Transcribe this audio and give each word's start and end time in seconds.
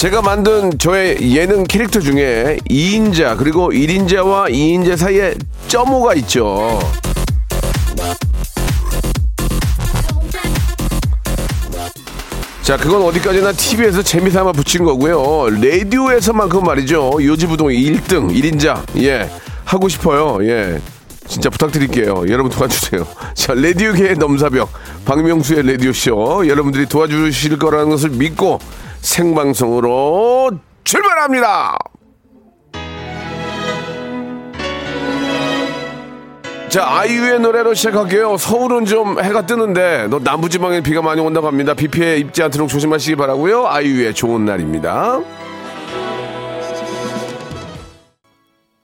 제가 0.00 0.22
만든 0.22 0.78
저의 0.78 1.36
예능 1.36 1.64
캐릭터 1.64 2.00
중에 2.00 2.56
2인자 2.70 3.36
그리고 3.36 3.68
1인자와 3.68 4.50
2인자 4.50 4.96
사이에 4.96 5.34
점오가 5.68 6.14
있죠. 6.14 6.80
자, 12.62 12.78
그건 12.78 13.02
어디까지나 13.02 13.52
TV에서 13.52 14.02
재미삼아 14.02 14.52
붙인 14.52 14.84
거고요. 14.84 15.50
라디오에서만큼 15.60 16.64
말이죠. 16.64 17.18
요지부동 17.20 17.68
1등, 17.68 18.34
1인자. 18.34 18.82
예. 19.02 19.28
하고 19.66 19.90
싶어요. 19.90 20.38
예. 20.48 20.80
진짜 21.26 21.50
부탁드릴게요. 21.50 22.24
여러분 22.30 22.50
도와주세요. 22.50 23.06
자, 23.34 23.52
라디오계의 23.52 24.14
넘사벽. 24.14 24.72
박명수의 25.04 25.70
라디오쇼. 25.72 26.48
여러분들이 26.48 26.86
도와주실 26.86 27.58
거라는 27.58 27.90
것을 27.90 28.08
믿고 28.08 28.60
생방송으로 29.00 30.50
출발합니다. 30.84 31.76
자, 36.68 36.86
아이유의 36.88 37.40
노래로 37.40 37.74
시작할게요. 37.74 38.36
서울은 38.36 38.84
좀 38.84 39.20
해가 39.20 39.44
뜨는데, 39.44 40.06
너 40.08 40.20
남부지방에 40.20 40.82
비가 40.82 41.02
많이 41.02 41.20
온다고 41.20 41.48
합니다. 41.48 41.74
비 41.74 41.88
피해 41.88 42.16
입지 42.16 42.44
않도록 42.44 42.68
조심하시기 42.68 43.16
바라고요 43.16 43.66
아이유의 43.66 44.14
좋은 44.14 44.44
날입니다. 44.44 45.20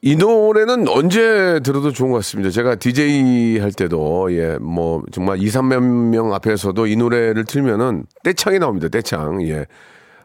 이 0.03 0.17
노래는 0.17 0.89
언제 0.89 1.61
들어도 1.63 1.93
좋은 1.93 2.11
것 2.11 2.19
같습니다. 2.19 2.51
제가 2.51 2.75
DJ 2.75 3.61
할 3.61 3.71
때도, 3.73 4.33
예, 4.33 4.59
뭐, 4.61 5.03
정말 5.13 5.41
2, 5.41 5.47
3만 5.47 6.11
명 6.11 6.35
앞에서도 6.35 6.87
이 6.89 6.97
노래를 6.97 7.45
틀면은 7.45 8.07
떼창이 8.25 8.59
나옵니다. 8.59 8.89
떼창, 8.89 9.43
예. 9.49 9.65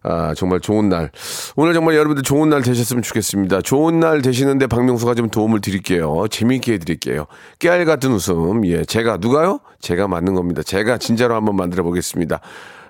아, 0.03 0.33
정말 0.35 0.59
좋은 0.59 0.89
날. 0.89 1.11
오늘 1.55 1.73
정말 1.73 1.95
여러분들 1.95 2.23
좋은 2.23 2.49
날 2.49 2.63
되셨으면 2.63 3.03
좋겠습니다. 3.03 3.61
좋은 3.61 3.99
날 3.99 4.21
되시는데 4.21 4.67
박명수가 4.67 5.13
좀 5.15 5.29
도움을 5.29 5.61
드릴게요. 5.61 6.25
재미있게 6.29 6.73
해드릴게요. 6.73 7.27
깨알 7.59 7.85
같은 7.85 8.11
웃음. 8.11 8.65
예, 8.65 8.83
제가, 8.83 9.17
누가요? 9.17 9.59
제가 9.79 10.07
맞는 10.07 10.33
겁니다. 10.33 10.63
제가 10.63 10.97
진짜로 10.97 11.35
한번 11.35 11.55
만들어 11.55 11.83
보겠습니다. 11.83 12.39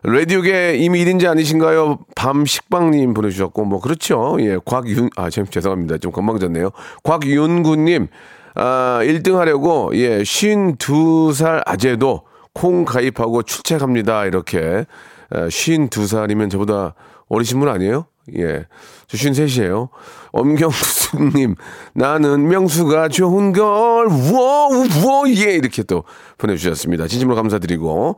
라디오계 0.04 0.78
이미 0.78 1.04
1인자 1.06 1.30
아니신가요? 1.30 2.00
밤식빵님 2.16 3.14
보내주셨고, 3.14 3.66
뭐, 3.66 3.80
그렇죠. 3.80 4.38
예, 4.40 4.58
곽윤, 4.64 5.10
아, 5.16 5.30
참, 5.30 5.46
죄송합니다. 5.46 5.98
좀 6.00 6.12
건방졌네요. 6.12 6.72
곽윤구님, 7.04 8.08
아, 8.56 9.00
1등 9.04 9.36
하려고, 9.36 9.92
예, 9.94 10.24
52살 10.24 11.62
아재도 11.66 12.24
콩 12.54 12.84
가입하고 12.84 13.44
출첵합니다. 13.44 14.26
이렇게. 14.26 14.86
52살이면 15.32 16.50
저보다 16.50 16.96
어리신 17.30 17.60
분 17.60 17.70
아니에요? 17.70 18.06
예. 18.38 18.66
저 19.08 19.18
53이에요. 19.18 19.90
엄경수님, 20.32 21.56
나는 21.94 22.48
명수가 22.48 23.10
좋은 23.10 23.52
걸, 23.52 24.08
우와, 24.08 24.68
우와, 24.68 25.30
예. 25.30 25.56
이렇게 25.56 25.84
또 25.84 26.04
보내주셨습니다. 26.38 27.08
진심으로 27.08 27.36
감사드리고. 27.36 28.18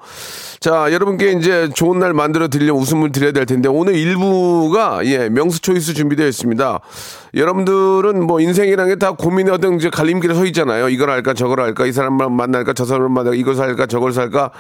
자, 0.60 0.92
여러분께 0.92 1.32
이제 1.32 1.70
좋은 1.74 1.98
날 1.98 2.14
만들어 2.14 2.48
드리려면 2.50 2.82
웃음을 2.82 3.12
드려야 3.12 3.32
될 3.32 3.46
텐데, 3.46 3.70
오늘 3.70 3.96
일부가, 3.96 5.04
예, 5.06 5.30
명수 5.30 5.62
초이스 5.62 5.96
준비되어 5.96 6.28
있습니다. 6.28 6.80
여러분들은 7.34 8.28
뭐 8.28 8.40
인생이라는 8.40 8.94
게다 8.94 9.14
고민의 9.14 9.54
어떤 9.54 9.76
이제 9.76 9.90
갈림길에 9.90 10.36
서 10.36 10.46
있잖아요. 10.46 10.90
이걸 10.90 11.10
할까, 11.10 11.34
저걸 11.34 11.60
할까, 11.60 11.88
이 11.88 11.92
사람만 11.92 12.32
만날까, 12.32 12.74
저 12.74 12.86
사람을 12.86 13.10
만날까, 13.10 13.36
이걸 13.36 13.56
살까, 13.56 13.88
저걸 13.88 14.12
살까. 14.12 14.52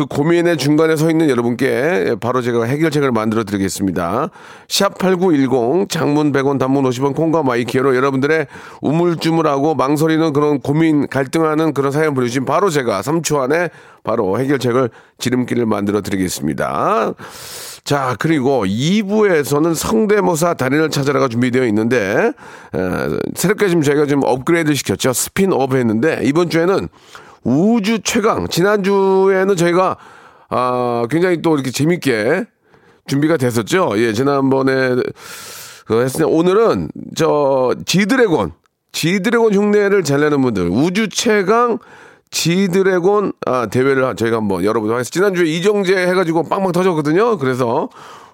그 0.00 0.06
고민의 0.06 0.56
중간에 0.56 0.96
서 0.96 1.10
있는 1.10 1.28
여러분께 1.28 2.16
바로 2.20 2.40
제가 2.40 2.64
해결책을 2.64 3.12
만들어 3.12 3.44
드리겠습니다. 3.44 4.30
샵 4.66 4.96
8910 4.96 5.90
장문 5.90 6.32
100원 6.32 6.58
단문 6.58 6.84
50원 6.84 7.14
콩과 7.14 7.42
myK로 7.42 7.94
여러분들의 7.94 8.46
우물쭈물하고 8.80 9.74
망설이는 9.74 10.32
그런 10.32 10.60
고민 10.60 11.06
갈등하는 11.06 11.74
그런 11.74 11.92
사연 11.92 12.14
보내주시면 12.14 12.46
바로 12.46 12.70
제가 12.70 13.02
3초 13.02 13.40
안에 13.40 13.68
바로 14.02 14.40
해결책을 14.40 14.88
지름길을 15.18 15.66
만들어 15.66 16.00
드리겠습니다. 16.00 17.12
자, 17.84 18.16
그리고 18.18 18.64
2부에서는 18.64 19.74
성대모사 19.74 20.54
달인을 20.54 20.88
찾아라가 20.88 21.28
준비되어 21.28 21.66
있는데, 21.66 22.32
에, 22.74 23.18
새롭게 23.34 23.68
지금 23.68 23.82
저희가 23.82 24.06
좀 24.06 24.22
업그레이드 24.24 24.72
시켰죠. 24.72 25.12
스핀업 25.12 25.74
했는데, 25.74 26.20
이번 26.22 26.48
주에는 26.48 26.88
우주 27.44 28.00
최강. 28.02 28.48
지난주에는 28.48 29.56
저희가, 29.56 29.96
아, 30.48 31.06
굉장히 31.10 31.42
또 31.42 31.54
이렇게 31.54 31.70
재밌게 31.70 32.44
준비가 33.06 33.36
됐었죠. 33.36 33.92
예, 33.96 34.12
지난번에 34.12 34.96
그때 35.86 36.24
오늘은 36.24 36.88
저 37.16 37.74
지드래곤, 37.84 38.52
지드래곤 38.92 39.54
흉내를 39.54 40.04
잘 40.04 40.20
내는 40.20 40.40
분들, 40.42 40.68
우주 40.68 41.08
최강 41.08 41.78
지드래곤 42.30 43.32
아, 43.46 43.66
대회를 43.66 44.14
저희가 44.14 44.36
한번 44.36 44.64
여러분들 44.64 44.94
하겠습니다. 44.94 45.12
지난주에 45.12 45.46
이정재 45.50 45.96
해가지고 45.96 46.44
빵빵 46.44 46.72
터졌거든요. 46.72 47.38
그래서 47.38 47.88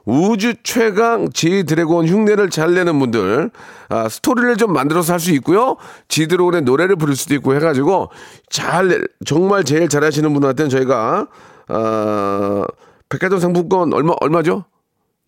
우주 0.07 0.55
최강 0.63 1.31
지드래곤 1.31 2.07
흉내를 2.07 2.49
잘 2.49 2.75
내는 2.75 2.99
분들 2.99 3.51
아, 3.89 4.09
스토리를 4.09 4.57
좀 4.57 4.73
만들어서 4.73 5.13
할 5.13 5.21
수 5.21 5.33
있고요. 5.33 5.77
지드래곤의 6.09 6.63
노래를 6.63 6.95
부를 6.97 7.17
수도 7.17 7.35
있고 7.35 7.55
해가지고 7.57 8.11
잘 8.49 9.07
정말 9.25 9.65
제일 9.65 9.89
잘하시는 9.89 10.33
분한테는 10.33 10.71
저희가 10.71 11.27
아, 11.69 12.65
백화점 13.09 13.41
상품권 13.41 13.93
얼마 13.93 14.15
얼마죠? 14.21 14.65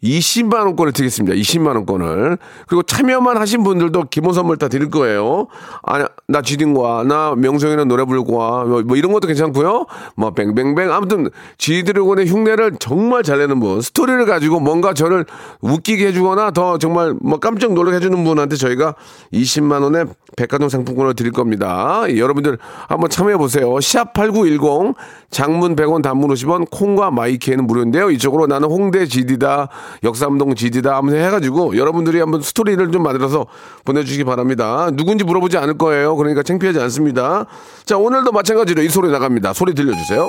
20만 0.02 0.64
원권을 0.66 0.92
드리겠습니다. 0.92 1.36
20만 1.36 1.74
원권을. 1.74 2.38
그리고 2.68 2.82
참여만 2.82 3.36
하신 3.36 3.64
분들도 3.64 4.04
기본 4.10 4.32
선물 4.32 4.56
다 4.56 4.68
드릴 4.68 4.90
거예요. 4.90 5.48
아, 5.82 6.06
나 6.28 6.42
지딘 6.42 6.74
거야. 6.74 7.02
나 7.02 7.34
명성이는 7.36 7.88
노래 7.88 8.04
부를 8.04 8.24
거야. 8.24 8.64
뭐, 8.64 8.82
뭐 8.82 8.96
이런 8.96 9.12
것도 9.12 9.26
괜찮고요. 9.26 9.86
뭐 10.16 10.30
뱅뱅뱅 10.32 10.92
아무튼 10.92 11.30
지드래곤의 11.58 12.26
흉내를 12.28 12.76
정말 12.78 13.22
잘 13.22 13.38
내는 13.38 13.58
분, 13.58 13.80
스토리를 13.80 14.24
가지고 14.26 14.60
뭔가 14.60 14.94
저를 14.94 15.24
웃기게 15.60 16.08
해 16.08 16.12
주거나 16.12 16.52
더 16.52 16.78
정말 16.78 17.14
뭐 17.20 17.38
깜짝 17.38 17.72
놀라게 17.72 17.96
해 17.96 18.00
주는 18.00 18.22
분한테 18.22 18.56
저희가 18.56 18.94
20만 19.32 19.82
원의 19.82 20.06
백화점 20.36 20.68
상품권을 20.68 21.14
드릴 21.14 21.32
겁니다. 21.32 22.04
여러분들 22.16 22.58
한번 22.88 23.10
참여해 23.10 23.36
보세요. 23.36 23.68
샵8910 23.74 24.94
장문 25.30 25.74
100원 25.74 26.02
단문 26.02 26.30
50원 26.30 26.70
콩과 26.70 27.10
마이키에는 27.10 27.66
무료인데요. 27.66 28.10
이쪽으로 28.10 28.46
나는 28.46 28.68
홍대 28.68 29.06
지디다 29.06 29.68
역삼동 30.04 30.54
지디다 30.54 30.96
한번 30.96 31.16
해가지고 31.16 31.76
여러분들이 31.76 32.20
한번 32.20 32.40
스토리를 32.42 32.90
좀 32.92 33.02
만들어서 33.02 33.46
보내주시기 33.84 34.24
바랍니다. 34.24 34.90
누군지 34.92 35.24
물어보지 35.24 35.56
않을 35.58 35.78
거예요. 35.78 36.16
그러니까 36.16 36.42
창피하지 36.42 36.80
않습니다. 36.80 37.46
자 37.84 37.96
오늘도 37.96 38.32
마찬가지로 38.32 38.82
이 38.82 38.88
소리 38.88 39.10
나갑니다. 39.10 39.52
소리 39.52 39.74
들려주세요. 39.74 40.28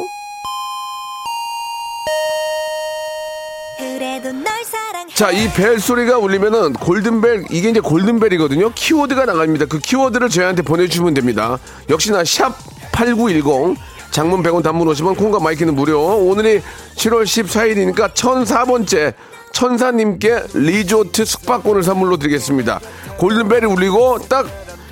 자, 5.15 5.31
이 5.31 5.49
벨 5.53 5.79
소리가 5.79 6.17
울리면은 6.17 6.73
골든벨, 6.73 7.45
이게 7.49 7.69
이제 7.69 7.79
골든벨이거든요. 7.81 8.71
키워드가 8.73 9.25
나갑니다. 9.25 9.65
그 9.65 9.79
키워드를 9.79 10.29
저희한테 10.29 10.61
보내주시면 10.61 11.13
됩니다. 11.13 11.57
역시나 11.89 12.23
샵 12.23 12.55
8910, 12.93 13.75
장문 14.11 14.41
100원 14.43 14.63
단문 14.63 14.87
50원, 14.87 15.15
콩과 15.17 15.39
마이크는 15.39 15.75
무료. 15.75 15.99
오늘이 16.17 16.61
7월 16.95 17.23
14일이니까 17.23 18.13
1004번째 18.13 19.13
천사님께 19.53 20.43
리조트 20.53 21.25
숙박권을 21.25 21.83
선물로 21.83 22.17
드리겠습니다. 22.17 22.79
골든벨이 23.17 23.65
울리고 23.65 24.19
딱 24.27 24.47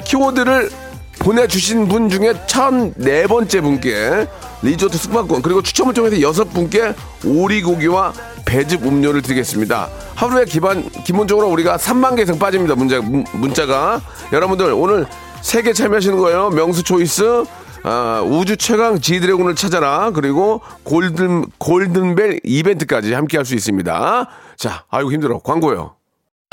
키워드를 0.05 0.69
보내주신 1.19 1.87
분 1.87 2.09
중에 2.09 2.33
1004번째 2.47 3.61
분께 3.61 4.27
리조트 4.61 4.97
숙박권 4.97 5.41
그리고 5.41 5.61
추첨을 5.61 5.93
통해서 5.93 6.21
여섯 6.21 6.45
분께 6.53 6.93
오리고기와 7.25 8.13
배즙 8.45 8.83
음료를 8.85 9.21
드리겠습니다. 9.23 9.89
하루에 10.15 10.45
기반 10.45 10.87
기본적으로 11.03 11.47
우리가 11.49 11.77
3만 11.77 12.15
개 12.15 12.21
이상 12.21 12.37
빠집니다. 12.39 12.75
문자 12.75 12.99
문- 13.01 13.25
문자가 13.33 13.99
여러분들 14.31 14.71
오늘 14.73 15.05
세 15.41 15.61
개 15.61 15.73
참여하시는 15.73 16.17
거예요. 16.17 16.49
명수 16.49 16.83
초이스 16.83 17.43
아, 17.83 18.21
우주 18.25 18.57
최강 18.57 18.99
지드래곤을 18.99 19.55
찾아라. 19.55 20.11
그리고 20.11 20.61
골든, 20.83 21.45
골든벨 21.57 22.41
이벤트까지 22.43 23.13
함께 23.13 23.37
할 23.37 23.45
수 23.45 23.55
있습니다. 23.55 24.27
자, 24.57 24.83
아이고 24.89 25.11
힘들어. 25.11 25.39
광고요. 25.39 25.93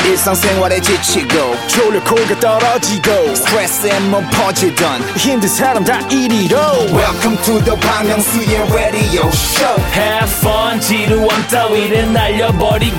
일상생활에 0.04 0.80
지치고, 0.82 1.34
졸려 1.66 2.04
코가 2.04 2.38
떨어지고, 2.38 3.34
스트레스에 3.34 3.98
몸 4.10 4.22
퍼지던, 4.30 5.00
힘든 5.16 5.48
사람 5.48 5.82
다 5.82 5.98
이리로. 6.08 6.56
welcome 6.92 7.36
to 7.42 7.58
the 7.64 7.74
Bang 7.80 8.06
Myung-soo's 8.10 8.70
radio 8.74 9.26
show 9.28 9.80
Have 9.96 10.30
fun 10.40 10.78
지루함 10.78 11.28
따위를 11.50 12.12
날려버리고 12.12 12.98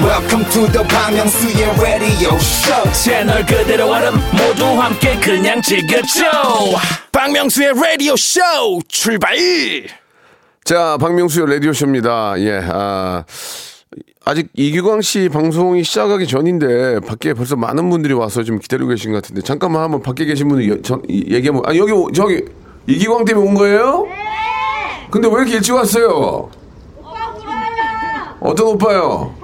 welcome 0.00 0.48
to 0.50 0.66
the 0.72 0.88
Bang 0.88 1.14
Myung-soo's 1.20 1.78
radio 1.80 2.34
show 2.36 2.92
채널 2.94 3.44
그대로 3.44 3.90
얼음 3.92 4.14
모두 4.32 4.64
함께 4.80 5.16
그냥 5.20 5.60
즐겨줘 5.60 6.22
박명수의 7.16 7.72
라디오 7.82 8.14
쇼 8.14 8.40
출발 8.88 9.34
자, 10.64 10.98
박명수의 11.00 11.48
라디오 11.48 11.72
쇼입니다. 11.72 12.34
예, 12.40 12.60
아, 12.62 13.24
아직 14.26 14.50
이규광 14.52 15.00
씨 15.00 15.30
방송이 15.30 15.82
시작하기 15.82 16.26
전인데 16.26 17.00
밖에 17.00 17.32
벌써 17.32 17.56
많은 17.56 17.88
분들이 17.88 18.12
와서 18.12 18.42
좀 18.42 18.58
기다리고 18.58 18.90
계신 18.90 19.12
것 19.12 19.22
같은데 19.22 19.40
잠깐만 19.40 19.82
한번 19.82 20.02
밖에 20.02 20.26
계신 20.26 20.46
분들 20.48 20.82
얘기하면 21.08 21.62
아 21.64 21.74
여기 21.74 21.92
오- 21.92 22.12
저기 22.12 22.44
이기광 22.86 23.24
때문에 23.24 23.48
온 23.48 23.54
거예요? 23.54 24.04
네. 24.04 25.08
근데 25.10 25.26
왜 25.28 25.34
이렇게 25.36 25.54
일찍 25.54 25.72
왔어요? 25.72 26.50
어떤 28.40 28.66
오빠요? 28.66 29.34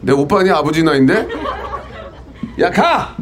내 0.00 0.12
오빠 0.14 0.40
아니야 0.40 0.56
아버지 0.56 0.82
나인데? 0.82 1.28
야 2.60 2.70
가! 2.70 3.14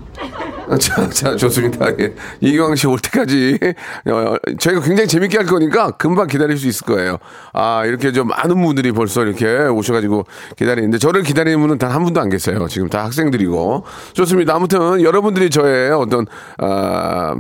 자, 0.81 1.09
자, 1.11 1.37
좋습니다. 1.37 1.87
예. 2.01 2.15
이경환 2.41 2.77
씨올 2.77 2.99
때까지 2.99 3.59
어, 4.07 4.35
저희가 4.59 4.81
굉장히 4.83 5.07
재밌게 5.09 5.37
할 5.39 5.47
거니까 5.47 5.93
금방 5.93 6.27
기다릴 6.27 6.57
수 6.59 6.67
있을 6.69 6.87
거예요. 6.87 7.19
아, 7.53 7.85
이렇게 7.87 8.13
좀 8.13 8.29
많은 8.29 8.61
분들이 8.63 8.93
벌써 8.93 9.23
이렇게 9.25 9.47
오셔가지고 9.67 10.25
기다리는데 10.57 10.99
저를 10.99 11.23
기다리는 11.23 11.59
분은 11.61 11.79
단 11.79 11.95
한 11.95 12.03
분도 12.03 12.21
안 12.21 12.29
계세요. 12.29 12.67
지금 12.69 12.89
다 12.89 13.05
학생들이고. 13.05 13.85
좋습니다. 14.15 14.55
아무튼 14.57 15.01
여러분들이 15.01 15.49
저의 15.49 15.93
어떤, 15.93 16.27
아, 16.59 17.37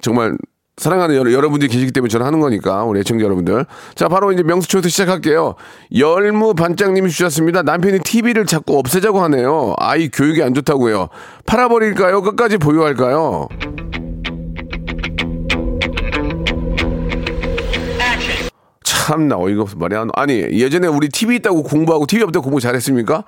정말 0.00 0.36
사랑하는 0.78 1.16
여러, 1.16 1.32
여러 1.32 1.50
분들이 1.50 1.68
계시기 1.70 1.90
때문에 1.92 2.08
저는 2.08 2.24
하는 2.24 2.40
거니까 2.40 2.84
우리 2.84 3.00
애청자 3.00 3.24
여러분들. 3.24 3.66
자 3.94 4.08
바로 4.08 4.32
이제 4.32 4.42
명수초부터 4.42 4.88
시작할게요. 4.88 5.56
열무 5.96 6.54
반장님이 6.54 7.10
주셨습니다. 7.10 7.62
남편이 7.62 8.00
TV를 8.00 8.46
자꾸 8.46 8.78
없애자고 8.78 9.20
하네요. 9.22 9.74
아이 9.78 10.08
교육이 10.08 10.42
안 10.42 10.54
좋다고요. 10.54 11.08
팔아버릴까요? 11.46 12.22
끝까지 12.22 12.58
보유할까요? 12.58 13.48
참나 18.84 19.36
어이가 19.36 19.62
없어. 19.62 19.76
말이야 19.76 20.06
아니 20.14 20.40
예전에 20.40 20.86
우리 20.86 21.08
TV 21.08 21.36
있다고 21.36 21.62
공부하고 21.62 22.06
TV 22.06 22.22
없다고 22.24 22.44
공부 22.44 22.60
잘했습니까? 22.60 23.24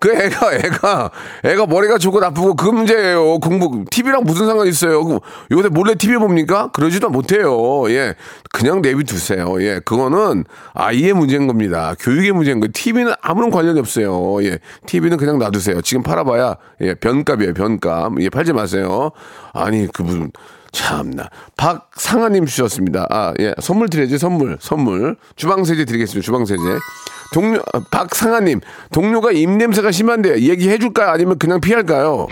그 0.00 0.10
애가 0.12 0.54
애가 0.54 1.10
애가 1.44 1.66
머리가 1.66 1.98
좋고 1.98 2.20
나쁘고 2.20 2.56
그 2.56 2.66
문제예요. 2.68 3.38
공부 3.40 3.84
TV랑 3.90 4.24
무슨 4.24 4.46
상관 4.46 4.66
있어요? 4.66 5.04
그 5.04 5.20
요새 5.50 5.68
몰래 5.68 5.94
TV 5.94 6.16
봅니까? 6.18 6.70
그러지도 6.72 7.08
못해요. 7.10 7.90
예, 7.90 8.14
그냥 8.52 8.82
내비 8.82 9.04
두세요. 9.04 9.60
예, 9.62 9.80
그거는 9.84 10.44
아이의 10.74 11.12
문제인 11.14 11.46
겁니다. 11.46 11.94
교육의 11.98 12.32
문제인 12.32 12.60
거예요. 12.60 12.72
TV는 12.72 13.12
아무런 13.20 13.50
관련이 13.50 13.78
없어요. 13.80 14.42
예, 14.44 14.58
TV는 14.86 15.16
그냥 15.16 15.38
놔두세요. 15.38 15.80
지금 15.82 16.02
팔아봐야 16.02 16.56
예 16.82 16.94
변값이에요. 16.94 17.54
변값. 17.54 18.20
예, 18.20 18.28
팔지 18.28 18.52
마세요. 18.52 19.10
아니 19.52 19.86
그 19.92 20.02
무슨 20.02 20.30
참나. 20.74 21.30
박상아님 21.56 22.46
주셨습니다. 22.46 23.06
아, 23.08 23.32
예. 23.38 23.54
선물 23.60 23.88
드려야지, 23.88 24.18
선물. 24.18 24.58
선물. 24.60 25.16
주방세제 25.36 25.84
드리겠습니다. 25.86 26.24
주방세제. 26.24 26.60
동료, 27.34 27.60
아, 27.72 27.80
박상아님. 27.90 28.60
동료가 28.92 29.32
입냄새가 29.32 29.90
심한데 29.90 30.42
얘기해줄까요? 30.42 31.08
아니면 31.10 31.36
그냥 31.36 31.60
피할까요? 31.60 32.28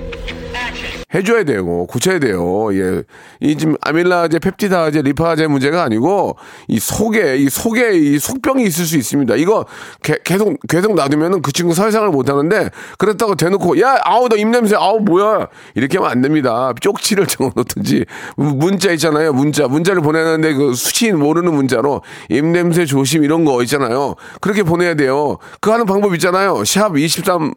해줘야 1.14 1.44
돼요. 1.44 1.86
고쳐야 1.86 2.18
돼요. 2.18 2.74
예. 2.74 3.02
이 3.40 3.56
지금 3.56 3.76
아밀라제, 3.82 4.38
펩티다제, 4.38 5.02
리파제 5.02 5.46
문제가 5.46 5.82
아니고 5.82 6.36
이 6.68 6.78
속에 6.78 7.36
이 7.36 7.48
속에 7.50 7.92
이 7.98 8.18
속병이 8.18 8.64
있을 8.64 8.84
수 8.86 8.96
있습니다. 8.96 9.34
이거 9.36 9.66
개- 10.02 10.18
계속 10.24 10.56
계속 10.68 10.94
놔두면은 10.94 11.42
그 11.42 11.52
친구 11.52 11.74
사회생활 11.74 12.08
못 12.10 12.28
하는데 12.28 12.70
그렇다고 12.98 13.34
대놓고 13.34 13.80
야 13.80 13.98
아우 14.04 14.28
너 14.28 14.36
입냄새 14.36 14.76
아우 14.76 15.00
뭐야 15.00 15.48
이렇게 15.74 15.98
하면 15.98 16.10
안 16.10 16.22
됩니다. 16.22 16.72
쪽지를 16.80 17.26
적어놓든지 17.28 18.06
문자 18.36 18.90
있잖아요. 18.92 19.32
문자 19.32 19.68
문자를 19.68 20.02
보내는데 20.02 20.54
그 20.54 20.74
수신 20.74 21.18
모르는 21.18 21.52
문자로 21.54 22.02
입냄새 22.30 22.86
조심 22.86 23.24
이런 23.24 23.44
거 23.44 23.62
있잖아요. 23.62 24.14
그렇게 24.40 24.62
보내야 24.62 24.94
돼요. 24.94 25.38
그 25.60 25.70
하는 25.70 25.84
방법 25.86 26.14
있잖아요. 26.14 26.64
샵 26.64 26.96
23 26.96 27.52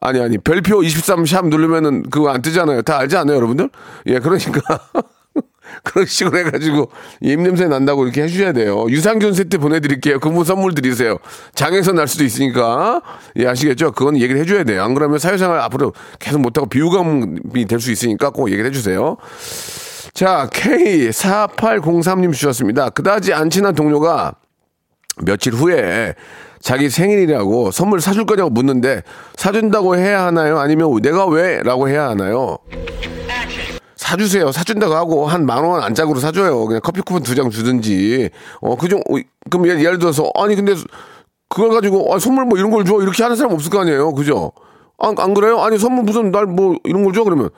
아니 0.00 0.20
아니 0.20 0.38
별표 0.38 0.80
23샵 0.80 1.48
누르면은 1.48 2.02
그거 2.10 2.30
안 2.30 2.40
뜨잖아요. 2.42 2.82
다 2.82 2.98
알지 2.98 3.16
않아요, 3.16 3.36
여러분들? 3.36 3.68
예, 4.06 4.18
그러니까 4.20 4.60
그런 5.84 6.06
식으로 6.06 6.38
해가지고 6.38 6.90
입냄새 7.20 7.66
난다고 7.66 8.04
이렇게 8.04 8.22
해주셔야 8.22 8.52
돼요. 8.52 8.86
유산균 8.88 9.34
세트 9.34 9.58
보내드릴게요. 9.58 10.18
그분 10.20 10.44
선물 10.44 10.74
드리세요. 10.74 11.18
장에서 11.54 11.92
날 11.92 12.08
수도 12.08 12.24
있으니까 12.24 13.02
예 13.36 13.46
아시겠죠? 13.46 13.92
그건 13.92 14.16
얘기를 14.16 14.40
해줘야 14.40 14.64
돼요. 14.64 14.82
안 14.82 14.94
그러면 14.94 15.18
사회생활 15.18 15.58
앞으로 15.60 15.92
계속 16.18 16.40
못하고 16.40 16.68
비호감이 16.68 17.66
될 17.68 17.80
수 17.80 17.90
있으니까 17.92 18.30
꼭 18.30 18.50
얘기를 18.50 18.66
해주세요. 18.70 19.16
자 20.14 20.48
K4803님 20.52 22.32
주셨습니다. 22.32 22.90
그다지 22.90 23.34
안 23.34 23.50
친한 23.50 23.74
동료가 23.74 24.32
며칠 25.22 25.52
후에 25.52 26.14
자기 26.60 26.90
생일이라고 26.90 27.70
선물 27.70 28.00
사줄 28.00 28.26
거냐고 28.26 28.50
묻는데 28.50 29.02
사준다고 29.36 29.96
해야 29.96 30.24
하나요? 30.26 30.58
아니면 30.58 31.00
내가 31.02 31.26
왜? 31.26 31.62
라고 31.62 31.88
해야 31.88 32.08
하나요? 32.08 32.58
사주세요. 33.96 34.52
사준다고 34.52 34.94
하고 34.94 35.26
한 35.26 35.44
만 35.44 35.64
원 35.64 35.82
안짝으로 35.82 36.18
사줘요. 36.20 36.64
그냥 36.66 36.80
커피 36.82 37.00
쿠폰 37.00 37.22
두 37.22 37.34
장 37.34 37.50
주든지. 37.50 38.30
어, 38.60 38.76
그중, 38.76 39.00
어, 39.00 39.14
그럼 39.50 39.66
예를, 39.66 39.84
예를 39.84 39.98
들어서, 39.98 40.30
아니, 40.34 40.56
근데 40.56 40.74
그걸 41.48 41.70
가지고, 41.70 42.14
아, 42.14 42.18
선물 42.18 42.44
뭐 42.46 42.58
이런 42.58 42.70
걸 42.70 42.84
줘. 42.84 43.00
이렇게 43.02 43.22
하는 43.22 43.36
사람 43.36 43.52
없을 43.52 43.70
거 43.70 43.80
아니에요. 43.80 44.12
그죠? 44.14 44.52
안, 44.98 45.14
안 45.18 45.34
그래요? 45.34 45.60
아니, 45.60 45.78
선물 45.78 46.04
무슨 46.04 46.30
날 46.30 46.46
뭐 46.46 46.76
이런 46.84 47.04
걸 47.04 47.12
줘? 47.12 47.22
그러면. 47.24 47.50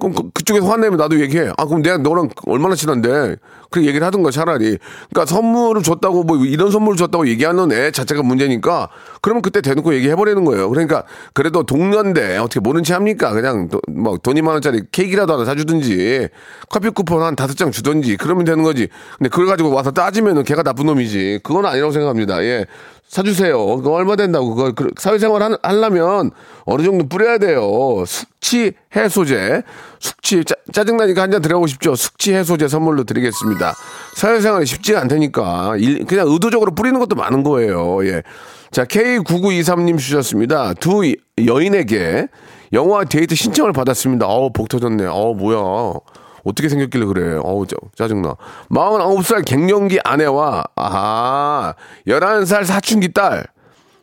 그럼 0.00 0.14
그, 0.14 0.30
그쪽에서 0.30 0.66
화내면 0.66 0.96
나도 0.96 1.20
얘기해. 1.20 1.52
아, 1.56 1.64
그럼 1.66 1.82
내가 1.82 1.98
너랑 1.98 2.30
얼마나 2.46 2.74
친한데. 2.74 3.36
그 3.70 3.86
얘기를 3.86 4.04
하든가 4.04 4.30
차라리. 4.30 4.78
그러니까 5.10 5.26
선물을 5.26 5.82
줬다고 5.82 6.24
뭐 6.24 6.44
이런 6.44 6.70
선물을 6.70 6.96
줬다고 6.96 7.28
얘기하는 7.28 7.70
애 7.72 7.90
자체가 7.92 8.22
문제니까 8.22 8.88
그러면 9.22 9.42
그때 9.42 9.60
대놓고 9.60 9.94
얘기해버리는 9.94 10.44
거예요. 10.44 10.68
그러니까 10.68 11.04
그래도 11.32 11.62
동년대 11.62 12.36
어떻게 12.38 12.60
모른 12.60 12.82
체 12.82 12.94
합니까? 12.94 13.32
그냥 13.32 13.68
도, 13.68 13.80
뭐 13.88 14.18
돈이 14.18 14.42
만 14.42 14.54
원짜리 14.54 14.82
케이크라도 14.90 15.34
하나 15.34 15.44
사주든지 15.44 16.28
커피 16.68 16.90
쿠폰 16.90 17.22
한 17.22 17.36
다섯 17.36 17.56
장 17.56 17.70
주든지 17.70 18.16
그러면 18.16 18.44
되는 18.44 18.64
거지. 18.64 18.88
근데 19.18 19.28
그걸 19.28 19.46
가지고 19.46 19.70
와서 19.70 19.92
따지면은 19.92 20.42
걔가 20.42 20.64
나쁜 20.64 20.86
놈이지. 20.86 21.40
그건 21.44 21.64
아니라고 21.64 21.92
생각합니다. 21.92 22.42
예. 22.42 22.66
사주세요. 23.10 23.58
그거 23.78 23.90
얼마 23.94 24.14
된다고. 24.14 24.54
그거 24.54 24.70
그 24.72 24.88
사회생활 24.96 25.42
하- 25.42 25.58
하려면 25.64 26.30
어느 26.64 26.84
정도 26.84 27.08
뿌려야 27.08 27.38
돼요. 27.38 28.04
숙취 28.06 28.72
해소제. 28.94 29.64
숙취 29.98 30.44
짜, 30.44 30.54
짜증나니까 30.72 31.22
한 31.22 31.30
잔 31.32 31.42
드려보고 31.42 31.66
싶죠. 31.66 31.96
숙취 31.96 32.32
해소제 32.32 32.68
선물로 32.68 33.02
드리겠습니다. 33.02 33.74
사회생활이 34.16 34.64
쉽지가 34.64 35.00
않다니까. 35.00 35.74
일- 35.78 36.04
그냥 36.06 36.28
의도적으로 36.28 36.72
뿌리는 36.72 37.00
것도 37.00 37.16
많은 37.16 37.42
거예요. 37.42 38.06
예. 38.06 38.22
자, 38.70 38.84
K9923님 38.84 39.98
주셨습니다. 39.98 40.74
두 40.74 41.04
이- 41.04 41.16
여인에게 41.44 42.28
영화 42.72 43.02
데이트 43.02 43.34
신청을 43.34 43.72
받았습니다. 43.72 44.26
어우, 44.26 44.52
복 44.52 44.68
터졌네. 44.68 45.06
어우, 45.06 45.34
뭐야. 45.34 45.94
어떻게 46.44 46.68
생겼길래 46.68 47.06
그래. 47.06 47.38
어우, 47.42 47.66
짜, 47.66 47.76
짜증나. 47.96 48.36
49살 48.70 49.44
갱년기 49.44 50.00
아내와, 50.04 50.64
아하, 50.76 51.74
11살 52.06 52.64
사춘기 52.64 53.12
딸. 53.12 53.46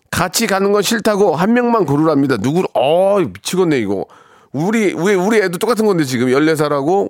같이 0.10 0.48
가는 0.48 0.72
건 0.72 0.82
싫다고 0.82 1.36
한 1.36 1.54
명만 1.54 1.86
고르랍니다. 1.86 2.38
누구를, 2.40 2.68
어 2.74 3.20
미치겠네, 3.20 3.80
이거. 3.80 4.06
우리, 4.54 4.94
우리, 4.94 5.16
우리 5.16 5.38
애도 5.38 5.58
똑같은 5.58 5.86
건데, 5.86 6.04
지금 6.06 6.28
14살하고 6.28 7.10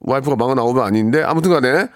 와이프가 0.00 0.36
49은 0.36 0.82
아닌데, 0.82 1.22
아무튼 1.22 1.50
간에. 1.50 1.88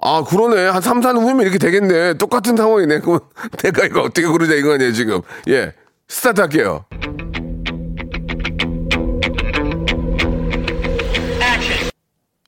아, 0.00 0.22
그러네. 0.22 0.68
한 0.68 0.82
3, 0.82 1.00
4년 1.00 1.22
후면 1.22 1.40
이렇게 1.40 1.58
되겠네. 1.58 2.14
똑같은 2.14 2.56
상황이네. 2.56 3.00
그럼 3.00 3.20
내가 3.62 3.86
이거 3.86 4.02
어떻게 4.02 4.26
고르자 4.26 4.54
이거 4.54 4.74
아니에요, 4.74 4.92
지금. 4.92 5.22
예. 5.48 5.72
스타트 6.08 6.42
할게요. 6.42 6.84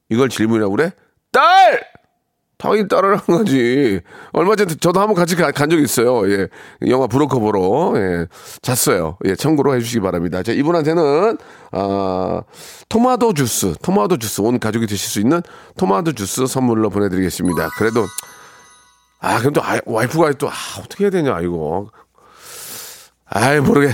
이걸 0.09 0.29
질문이라고 0.29 0.75
그래? 0.77 0.93
딸! 1.33 1.81
당연히 2.59 2.89
따라한 2.89 3.19
거지. 3.27 4.01
얼마 4.33 4.57
전에 4.57 4.75
저도 4.81 4.99
한번 4.99 5.15
같이 5.15 5.37
가- 5.37 5.51
간 5.51 5.69
적이 5.69 5.83
있어요. 5.83 6.27
예. 6.31 6.49
영화 6.89 7.07
브로커 7.07 7.39
보러. 7.39 7.93
예. 7.97 8.27
잤어요. 8.63 9.19
예. 9.27 9.35
참고로 9.35 9.75
해주시기 9.77 10.01
바랍니다. 10.01 10.43
자, 10.43 10.53
이분한테는, 10.53 11.37
아, 11.73 12.43
토마토 12.89 13.35
주스, 13.35 13.75
토마토 13.83 14.17
주스, 14.17 14.41
온 14.41 14.59
가족이 14.59 14.87
드실 14.87 15.07
수 15.11 15.21
있는 15.21 15.43
토마토 15.77 16.13
주스 16.13 16.47
선물로 16.47 16.89
보내드리겠습니다. 16.89 17.69
그래도, 17.77 18.07
아, 19.21 19.39
그럼 19.39 19.53
또 19.53 19.63
아, 19.63 19.79
와이프가 19.85 20.33
또, 20.39 20.49
아, 20.49 20.53
어떻게 20.81 21.05
해야 21.05 21.11
되냐, 21.11 21.39
이거. 21.41 21.91
아이, 23.27 23.61
모르게. 23.61 23.93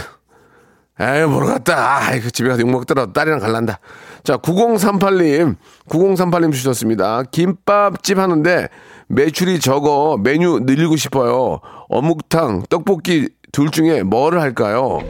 에이, 1.00 1.24
모르겠다. 1.24 1.96
아이, 2.06 2.20
그 2.20 2.30
집에 2.30 2.48
가서 2.48 2.60
욕먹더라도 2.60 3.12
딸이랑 3.12 3.40
갈란다. 3.40 3.80
자, 4.24 4.36
9038님, 4.36 5.56
9038님 5.88 6.52
주셨습니다. 6.52 7.24
김밥집 7.24 8.18
하는데 8.18 8.68
매출이 9.08 9.58
적어 9.58 10.16
메뉴 10.16 10.60
늘리고 10.60 10.96
싶어요. 10.96 11.60
어묵탕, 11.88 12.64
떡볶이 12.68 13.28
둘 13.50 13.70
중에 13.70 14.02
뭐를 14.02 14.40
할까요? 14.40 15.00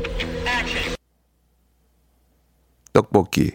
떡볶이. 2.92 3.52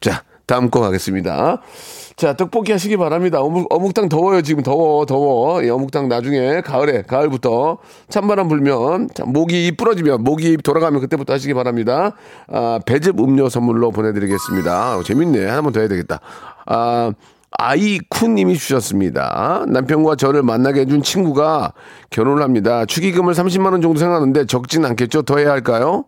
자, 0.00 0.24
다음 0.46 0.70
거 0.70 0.80
가겠습니다. 0.80 1.60
자, 2.20 2.34
떡볶이 2.34 2.70
하시기 2.70 2.98
바랍니다. 2.98 3.40
어묵, 3.40 3.66
어묵탕 3.72 4.10
더워요, 4.10 4.42
지금 4.42 4.62
더워, 4.62 5.06
더워. 5.06 5.64
예, 5.64 5.70
어묵탕 5.70 6.10
나중에 6.10 6.60
가을에, 6.60 7.00
가을부터 7.00 7.78
찬바람 8.10 8.46
불면, 8.46 9.08
자, 9.14 9.24
모기 9.24 9.66
입 9.66 9.78
부러지면, 9.78 10.22
모기 10.22 10.52
입 10.52 10.62
돌아가면 10.62 11.00
그때부터 11.00 11.32
하시기 11.32 11.54
바랍니다. 11.54 12.14
아, 12.48 12.78
배즙 12.84 13.18
음료 13.20 13.48
선물로 13.48 13.90
보내드리겠습니다. 13.90 14.70
아, 14.70 15.02
재밌네. 15.02 15.46
하나만 15.46 15.72
더 15.72 15.80
해야 15.80 15.88
되겠다. 15.88 16.20
아, 16.66 17.10
아이쿠님이 17.52 18.58
주셨습니다. 18.58 19.64
남편과 19.68 20.16
저를 20.16 20.42
만나게 20.42 20.82
해준 20.82 21.02
친구가 21.02 21.72
결혼을 22.10 22.42
합니다. 22.42 22.84
축의금을 22.84 23.32
30만원 23.32 23.80
정도 23.80 23.98
생각하는데 23.98 24.44
적진 24.44 24.84
않겠죠? 24.84 25.22
더 25.22 25.38
해야 25.38 25.52
할까요? 25.52 26.04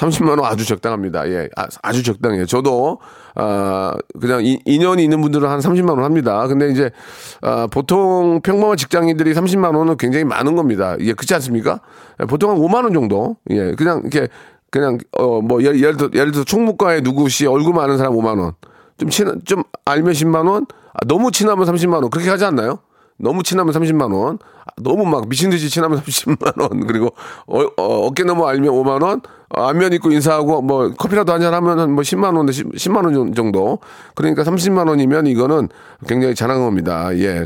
30만 0.00 0.38
원 0.38 0.44
아주 0.44 0.64
적당합니다. 0.66 1.28
예, 1.28 1.48
아, 1.56 1.92
주 1.92 2.02
적당해요. 2.02 2.46
저도 2.46 2.98
아 3.34 3.94
그냥 4.20 4.44
이, 4.44 4.58
인연이 4.64 5.04
있는 5.04 5.20
분들은 5.20 5.48
한 5.48 5.60
30만 5.60 5.90
원 5.90 6.04
합니다. 6.04 6.46
근데 6.46 6.70
이제 6.70 6.90
아, 7.42 7.66
보통 7.70 8.40
평범한 8.42 8.76
직장인들이 8.76 9.34
30만 9.34 9.76
원은 9.76 9.96
굉장히 9.98 10.24
많은 10.24 10.56
겁니다. 10.56 10.96
예, 11.00 11.12
그렇지 11.12 11.34
않습니까? 11.34 11.80
예, 12.20 12.24
보통 12.24 12.50
한 12.50 12.56
5만 12.56 12.84
원 12.84 12.92
정도. 12.94 13.36
예, 13.50 13.72
그냥 13.74 14.00
이렇게 14.04 14.28
그냥 14.70 14.98
어 15.18 15.40
뭐 15.42 15.62
예를, 15.62 15.80
예를 15.80 15.96
들어 15.96 16.10
예를 16.14 16.32
들어 16.32 16.44
총무과에 16.44 17.00
누구 17.02 17.27
씨 17.27 17.46
얼굴만 17.46 17.74
아는 17.74 17.98
사람 17.98 18.14
5만 18.14 18.38
원. 18.40 18.52
좀 18.96 19.08
친, 19.10 19.40
좀 19.44 19.62
알면 19.84 20.12
10만 20.12 20.46
원. 20.48 20.66
아, 20.92 20.98
너무 21.06 21.30
친하면 21.30 21.66
30만 21.66 21.94
원. 21.94 22.10
그렇게 22.10 22.30
하지 22.30 22.44
않나요? 22.44 22.78
너무 23.20 23.42
친하면 23.42 23.74
30만 23.74 24.12
원, 24.14 24.38
아, 24.64 24.70
너무 24.82 25.04
막 25.04 25.28
미친 25.28 25.50
듯이 25.50 25.68
친하면 25.68 26.00
30만 26.00 26.58
원, 26.58 26.86
그리고 26.86 27.10
어, 27.46 27.62
어깨 27.76 28.24
너머 28.24 28.46
알면 28.46 28.72
5만 28.72 29.02
원, 29.02 29.20
어, 29.20 29.20
안면 29.52 29.92
입고 29.94 30.10
인사하고 30.12 30.62
뭐 30.62 30.90
커피라도 30.92 31.32
한 31.32 31.40
잔 31.40 31.54
하면 31.54 31.92
뭐 31.92 32.02
10만 32.02 32.36
원, 32.36 32.46
10, 32.50 32.90
만원 32.92 33.34
정도. 33.34 33.78
그러니까 34.14 34.44
30만 34.44 34.88
원이면 34.88 35.26
이거는 35.26 35.68
굉장히 36.06 36.34
잘한 36.34 36.60
겁니다. 36.60 37.10
예. 37.16 37.44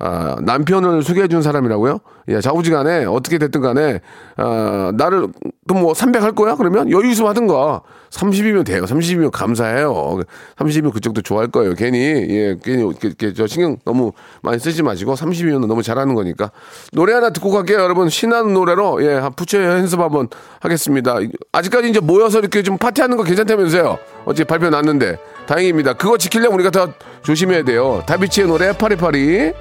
그, 0.00 0.06
아, 0.06 0.36
남편을 0.40 1.02
소개해 1.02 1.28
준 1.28 1.42
사람이라고요? 1.42 2.00
예, 2.28 2.40
좌우지간에 2.40 3.04
어떻게 3.04 3.38
됐든 3.38 3.60
간에 3.60 4.00
아, 4.36 4.92
나를 4.96 5.28
그럼 5.68 5.82
뭐 5.82 5.94
300 5.94 6.22
할 6.22 6.32
거야? 6.32 6.56
그러면 6.56 6.90
여유 6.90 7.10
있으면 7.10 7.28
하든가. 7.30 7.82
30이면 8.10 8.66
돼요. 8.66 8.82
30이면 8.84 9.30
감사해요. 9.30 10.20
30이면 10.58 10.92
그쪽도 10.92 11.22
좋아할 11.22 11.48
거예요. 11.48 11.74
괜히 11.74 11.98
예, 11.98 12.56
괜히 12.62 12.82
이렇게 13.02 13.32
저 13.32 13.46
신경 13.46 13.76
너무 13.84 14.12
많이 14.42 14.58
쓰지 14.58 14.82
마시고 14.82 15.14
30이면 15.14 15.66
너무 15.66 15.82
잘하는 15.82 16.14
거니까. 16.14 16.50
노래 16.92 17.12
하나 17.12 17.30
듣고 17.30 17.50
갈게요, 17.50 17.78
여러분. 17.78 18.08
신나는 18.08 18.52
노래로 18.54 19.04
예, 19.04 19.20
부채 19.36 19.62
연습 19.62 20.00
한번 20.00 20.28
하겠습니다. 20.60 21.18
아직까지 21.52 21.90
이제 21.90 22.00
모여서 22.00 22.40
이렇게 22.40 22.62
좀 22.62 22.78
파티하는 22.78 23.16
거 23.16 23.22
괜찮다면서요. 23.22 23.98
어제 24.24 24.42
발표 24.44 24.70
났는데 24.70 25.18
다행입니다. 25.46 25.92
그거 25.92 26.18
지키려면 26.18 26.54
우리가 26.54 26.70
더 26.70 26.92
조심해야 27.22 27.62
돼요. 27.64 28.02
다비치의 28.06 28.48
노래 28.48 28.72
파리파리. 28.72 29.52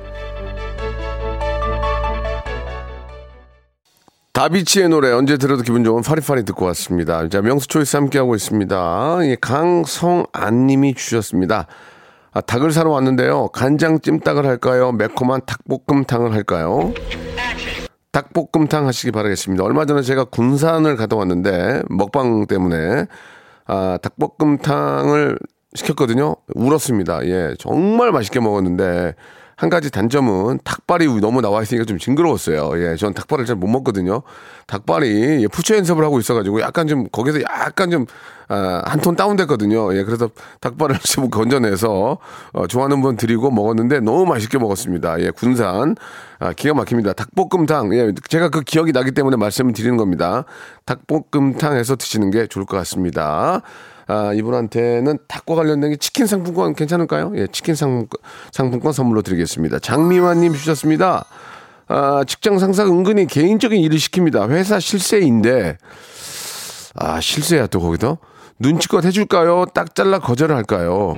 다비치의 4.33 4.89
노래 4.89 5.11
언제 5.11 5.37
들어도 5.37 5.63
기분 5.63 5.83
좋은 5.83 6.01
파리파리 6.03 6.45
듣고 6.45 6.65
왔습니다. 6.67 7.27
자, 7.29 7.41
명수 7.41 7.67
초이스 7.67 7.97
함께하고 7.97 8.35
있습니다. 8.35 9.19
예, 9.23 9.35
강성안 9.41 10.67
님이 10.67 10.93
주셨습니다. 10.93 11.67
아, 12.31 12.41
닭을 12.41 12.71
사러 12.71 12.91
왔는데요. 12.91 13.47
간장 13.49 14.01
찜 14.01 14.19
닭을 14.19 14.45
할까요? 14.45 14.91
매콤한 14.91 15.41
닭볶음탕을 15.45 16.31
할까요? 16.31 16.93
닭볶음탕 18.11 18.87
하시기 18.87 19.11
바라겠습니다. 19.11 19.63
얼마 19.63 19.85
전에 19.85 20.03
제가 20.03 20.25
군산을 20.25 20.95
갔다 20.95 21.15
왔는데 21.15 21.83
먹방 21.89 22.45
때문에 22.45 23.07
아, 23.65 23.97
닭볶음탕을 24.01 25.37
시켰거든요. 25.73 26.35
울었습니다. 26.55 27.25
예, 27.25 27.55
정말 27.59 28.11
맛있게 28.11 28.39
먹었는데 28.39 29.15
한 29.59 29.69
가지 29.69 29.91
단점은 29.91 30.59
닭발이 30.63 31.05
너무 31.19 31.41
나와 31.41 31.61
있으니까 31.61 31.83
좀 31.83 31.97
징그러웠어요. 31.99 32.71
예, 32.81 32.95
전 32.95 33.13
닭발을 33.13 33.45
잘 33.45 33.57
못 33.57 33.67
먹거든요. 33.67 34.21
닭발이 34.67 35.43
예, 35.43 35.47
푸처 35.49 35.75
연습을 35.75 36.01
하고 36.05 36.17
있어가지고 36.17 36.61
약간 36.61 36.87
좀 36.87 37.09
거기서 37.11 37.41
약간 37.41 37.91
좀 37.91 38.05
아, 38.47 38.81
한 38.85 39.01
톤 39.01 39.17
다운됐거든요. 39.17 39.93
예, 39.97 40.03
그래서 40.05 40.29
닭발을 40.61 40.97
좀 41.03 41.29
건져내서 41.29 42.19
어, 42.53 42.67
좋아하는 42.67 43.01
분 43.01 43.17
드리고 43.17 43.51
먹었는데 43.51 43.99
너무 43.99 44.25
맛있게 44.25 44.57
먹었습니다. 44.57 45.19
예, 45.19 45.29
군산 45.31 45.97
아, 46.39 46.53
기가 46.53 46.73
막힙니다. 46.73 47.11
닭볶음탕 47.11 47.93
예, 47.95 48.13
제가 48.29 48.47
그 48.47 48.61
기억이 48.61 48.93
나기 48.93 49.11
때문에 49.11 49.35
말씀을 49.35 49.73
드리는 49.73 49.97
겁니다. 49.97 50.45
닭볶음탕에서 50.85 51.97
드시는 51.97 52.31
게 52.31 52.47
좋을 52.47 52.65
것 52.65 52.77
같습니다. 52.77 53.61
아, 54.09 54.33
이분한테는 54.33 55.19
닭과 55.27 55.53
관련된 55.53 55.91
게 55.91 55.95
치킨 55.95 56.25
상품권 56.25 56.73
괜찮을까요? 56.73 57.31
예, 57.35 57.45
치킨 57.45 57.75
상품권, 57.75 58.19
상품권 58.51 58.91
선물로 58.91 59.21
드리겠습니다. 59.21 59.77
장미화님 59.77 60.53
주셨습니다. 60.53 61.25
아, 61.87 62.23
직장 62.25 62.57
상사가 62.57 62.89
은근히 62.89 63.27
개인적인 63.27 63.79
일을 63.79 63.99
시킵니다. 63.99 64.49
회사 64.49 64.79
실세인데, 64.79 65.77
아, 66.95 67.21
실세야 67.21 67.67
또 67.67 67.79
거기서? 67.79 68.17
눈치껏 68.57 69.05
해줄까요? 69.05 69.65
딱 69.75 69.93
잘라 69.93 70.17
거절을 70.17 70.55
할까요? 70.55 71.15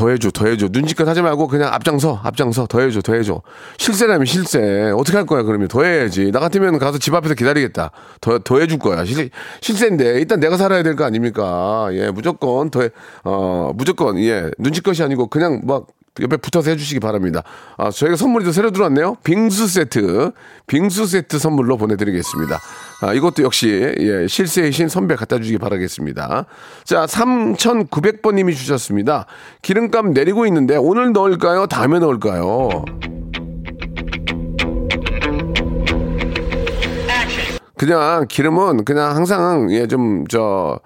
더 0.00 0.08
해줘, 0.08 0.30
더 0.30 0.46
해줘. 0.46 0.68
눈치껏 0.70 1.06
하지 1.06 1.20
말고 1.20 1.46
그냥 1.46 1.74
앞장서, 1.74 2.20
앞장서, 2.24 2.66
더 2.66 2.80
해줘, 2.80 3.02
더 3.02 3.12
해줘. 3.12 3.42
실세라면 3.76 4.24
실세. 4.24 4.90
어떻게 4.96 5.18
할 5.18 5.26
거야, 5.26 5.42
그러면? 5.42 5.68
더 5.68 5.82
해야지. 5.84 6.30
나 6.32 6.40
같으면 6.40 6.78
가서 6.78 6.96
집 6.96 7.14
앞에서 7.14 7.34
기다리겠다. 7.34 7.90
더, 8.22 8.38
더 8.38 8.60
해줄 8.60 8.78
거야. 8.78 9.04
실, 9.04 9.28
실세인데, 9.60 10.14
일단 10.18 10.40
내가 10.40 10.56
살아야 10.56 10.82
될 10.82 10.96
거 10.96 11.04
아닙니까? 11.04 11.88
예, 11.92 12.10
무조건 12.10 12.70
더, 12.70 12.80
해, 12.80 12.88
어, 13.24 13.72
무조건, 13.74 14.18
예. 14.20 14.50
눈치껏이 14.58 15.02
아니고 15.02 15.26
그냥 15.26 15.60
막 15.64 15.86
옆에 16.20 16.38
붙어서 16.38 16.70
해주시기 16.70 16.98
바랍니다. 17.00 17.42
아, 17.76 17.90
저희가 17.90 18.16
선물이 18.16 18.44
또 18.46 18.52
새로 18.52 18.70
들어왔네요. 18.70 19.16
빙수 19.22 19.68
세트, 19.68 20.32
빙수 20.66 21.06
세트 21.06 21.38
선물로 21.38 21.76
보내드리겠습니다. 21.76 22.58
아, 23.02 23.14
이것도 23.14 23.42
역시, 23.42 23.94
예, 23.98 24.26
실세의 24.26 24.72
신 24.72 24.88
선배 24.88 25.16
갖다 25.16 25.38
주시기 25.38 25.56
바라겠습니다. 25.56 26.44
자, 26.84 27.06
3,900번님이 27.06 28.54
주셨습니다. 28.54 29.24
기름값 29.62 30.08
내리고 30.08 30.44
있는데 30.46 30.76
오늘 30.76 31.12
넣을까요? 31.12 31.66
다음에 31.66 31.98
넣을까요? 31.98 32.84
그냥 37.78 38.26
기름은 38.28 38.84
그냥 38.84 39.16
항상, 39.16 39.72
예, 39.72 39.86
좀, 39.86 40.26
저, 40.28 40.78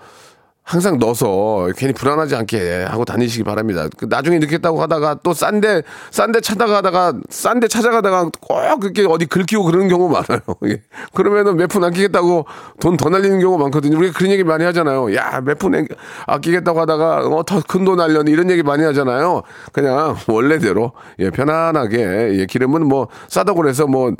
항상 0.66 0.98
넣어서 0.98 1.68
괜히 1.76 1.92
불안하지 1.92 2.34
않게 2.36 2.84
하고 2.84 3.04
다니시기 3.04 3.44
바랍니다. 3.44 3.86
그 3.98 4.06
나중에 4.08 4.38
넣겠다고 4.38 4.80
하다가 4.80 5.18
또 5.22 5.34
싼데 5.34 5.82
싼데 6.10 6.40
찾아가다가 6.40 7.12
싼데 7.28 7.68
찾아가다가 7.68 8.30
꼭 8.40 8.80
그렇게 8.80 9.04
어디 9.06 9.26
긁히고 9.26 9.62
그러는 9.64 9.88
경우 9.88 10.08
많아요. 10.08 10.40
예. 10.66 10.80
그러면은 11.12 11.56
몇 11.56 11.68
푼 11.68 11.84
아끼겠다고 11.84 12.46
돈 12.80 12.96
더 12.96 13.10
날리는 13.10 13.40
경우 13.40 13.58
많거든요. 13.58 13.98
우리가 13.98 14.16
그런 14.16 14.30
얘기 14.32 14.42
많이 14.42 14.64
하잖아요. 14.64 15.14
야, 15.14 15.42
몇 15.44 15.58
푼 15.58 15.86
아끼겠다고 16.26 16.80
하다가 16.80 17.26
어, 17.26 17.42
더큰돈 17.44 17.96
날려는 17.98 18.32
이런 18.32 18.50
얘기 18.50 18.62
많이 18.62 18.84
하잖아요. 18.84 19.42
그냥 19.72 20.16
원래대로 20.28 20.92
예, 21.18 21.28
편안하게 21.30 22.38
예, 22.38 22.46
기름은 22.46 22.86
뭐 22.86 23.08
싸다고 23.28 23.60
그래서 23.60 23.86
뭐 23.86 24.12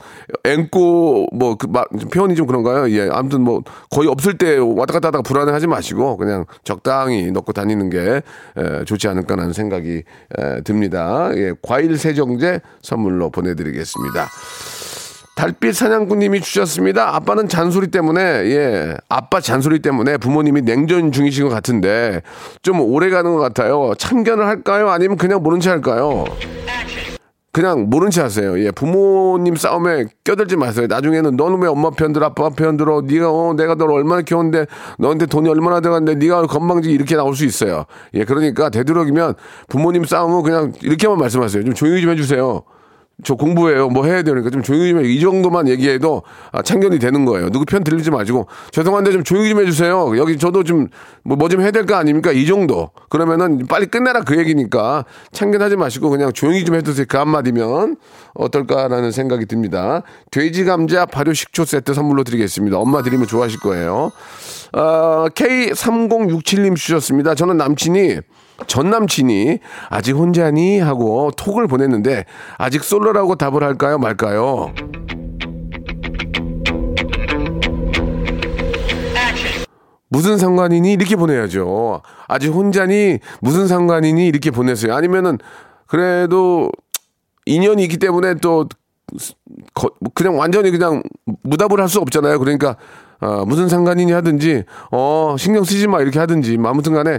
앵꼬 0.44 1.28
뭐그 1.32 1.68
표현이 2.12 2.34
좀 2.34 2.46
그런가요? 2.46 2.90
예, 2.90 3.08
아무튼 3.10 3.40
뭐 3.40 3.62
거의 3.90 4.08
없을 4.08 4.36
때 4.36 4.58
왔다 4.58 4.92
갔다 4.92 5.08
하다가 5.08 5.22
불안해하지 5.22 5.66
마시고 5.68 6.16
그냥 6.18 6.33
그냥 6.34 6.46
적당히 6.64 7.30
넣고 7.30 7.52
다니는 7.52 7.90
게 7.90 8.22
에, 8.56 8.84
좋지 8.84 9.08
않을까라는 9.08 9.52
생각이 9.52 10.02
에, 10.38 10.60
듭니다. 10.62 11.30
예, 11.34 11.52
과일 11.62 11.96
세정제 11.96 12.60
선물로 12.82 13.30
보내드리겠습니다. 13.30 14.28
달빛 15.36 15.74
사냥꾼님이 15.74 16.40
주셨습니다. 16.40 17.16
아빠는 17.16 17.48
잔소리 17.48 17.88
때문에, 17.88 18.20
예, 18.22 18.96
아빠 19.08 19.40
잔소리 19.40 19.80
때문에 19.80 20.16
부모님이 20.16 20.62
냉전 20.62 21.10
중이신 21.10 21.48
것 21.48 21.50
같은데, 21.50 22.22
좀 22.62 22.80
오래 22.80 23.10
가는 23.10 23.32
것 23.32 23.40
같아요. 23.40 23.94
참견을 23.98 24.46
할까요? 24.46 24.90
아니면 24.90 25.16
그냥 25.16 25.42
모른 25.42 25.58
체 25.58 25.70
할까요? 25.70 26.24
그냥 27.54 27.88
모른 27.88 28.11
체 28.11 28.20
하세요. 28.20 28.58
예, 28.58 28.73
부모님 28.73 29.54
싸움에 29.54 30.06
껴들지 30.25 30.56
마세요. 30.56 30.88
나중에는 30.88 31.37
너는 31.37 31.62
왜 31.62 31.68
엄마 31.68 31.90
편 31.90 32.12
들어, 32.12 32.26
아빠 32.26 32.50
편 32.50 32.76
들어, 32.76 33.00
네가 33.00 33.30
어, 33.30 33.54
내가 33.54 33.76
너를 33.76 33.94
얼마나 33.94 34.23
키웠는데 34.23 34.66
너한테 34.99 35.26
돈이 35.26 35.49
얼마나 35.49 35.78
들어갔는데 35.78 36.18
네가 36.18 36.49
건방지게 36.49 36.92
이렇게 36.92 37.14
나올 37.14 37.37
수 37.37 37.44
있어요. 37.44 37.84
예, 38.14 38.25
그러니까 38.25 38.70
되도록이면 38.70 39.34
부모님 39.68 40.04
싸움은 40.04 40.42
그냥 40.42 40.73
이렇게만 40.82 41.16
말씀하세요. 41.16 41.62
좀 41.64 41.75
조용히 41.75 42.02
좀 42.02 42.11
해주세요. 42.11 42.64
저 43.23 43.35
공부해요. 43.37 43.88
뭐 43.90 44.04
해야 44.06 44.23
되니까 44.23 44.50
좀 44.50 44.62
조용히 44.62 44.90
좀 44.90 45.04
해. 45.04 45.09
이 45.09 45.21
정도만 45.21 45.68
얘기해도 45.68 46.23
아, 46.50 46.62
참견이 46.62 46.99
되는 46.99 47.25
거예요. 47.25 47.49
누구 47.50 47.64
편 47.64 47.85
들리지 47.85 48.11
마시고 48.11 48.49
죄송한데 48.73 49.12
좀 49.12 49.23
조용히 49.23 49.50
좀 49.50 49.61
해주세요. 49.61 50.18
여기 50.18 50.37
저도 50.38 50.64
좀 50.64 50.88
뭐 51.25 51.37
뭐 51.37 51.49
좀 51.49 51.61
해야 51.61 51.71
될 51.71 51.87
거 51.87 51.94
아닙니까? 51.94 52.33
이 52.33 52.44
정도. 52.44 52.90
그러면은 53.09 53.66
빨리 53.68 53.87
끝내라 53.87 54.23
그 54.23 54.37
얘기니까 54.37 55.04
참견하지 55.33 55.76
마시고 55.76 56.11
그냥 56.11 56.33
조용히 56.33 56.64
좀 56.64 56.75
해두세요. 56.75 57.06
그 57.09 57.16
한마디면 57.16 57.97
어떨까라는 58.35 59.12
생각이 59.12 59.47
듭니다. 59.47 60.02
돼지 60.33 60.64
감자 60.64 61.06
발효 61.06 61.33
식초 61.33 61.64
세트 61.64 61.94
선물로 61.94 62.25
드리겠습니다. 62.25 62.78
엄마 62.78 63.02
드리면 63.02 63.26
좋아하실 63.28 63.61
거예요. 63.61 64.11
어, 64.73 65.26
K3067님 65.35 66.76
주셨습니다. 66.76 67.35
저는 67.35 67.56
남친이 67.59 68.18
전 68.66 68.90
남친이 68.90 69.58
아직 69.90 70.12
혼자니 70.12 70.78
하고 70.80 71.30
톡을 71.37 71.66
보냈는데 71.66 72.25
아직 72.56 72.84
솔로라고 72.84 73.34
답을 73.37 73.62
할까요 73.64 73.99
말까요? 73.99 74.73
무슨 80.08 80.38
상관이니 80.38 80.92
이렇게 80.92 81.16
보내야죠. 81.16 82.02
아직 82.28 82.49
혼자니 82.49 83.18
무슨 83.40 83.66
상관이니 83.66 84.26
이렇게 84.28 84.50
보냈어요. 84.50 84.94
아니면은 84.94 85.38
그래도 85.87 86.70
인연이 87.46 87.82
있기 87.84 87.96
때문에 87.99 88.34
또 88.34 88.68
거- 89.75 89.90
그냥 90.14 90.38
완전히 90.38 90.70
그냥 90.70 91.02
무답을 91.42 91.80
할 91.80 91.88
수 91.88 91.99
없잖아요. 92.00 92.38
그러니까 92.38 92.76
어, 93.20 93.44
무슨 93.46 93.68
상관이니 93.68 94.12
하든지 94.12 94.64
어 94.92 95.34
신경 95.38 95.64
쓰지 95.64 95.88
마 95.88 96.00
이렇게 96.00 96.18
하든지 96.20 96.58
뭐 96.58 96.70
아무튼 96.70 96.92
간에 96.94 97.18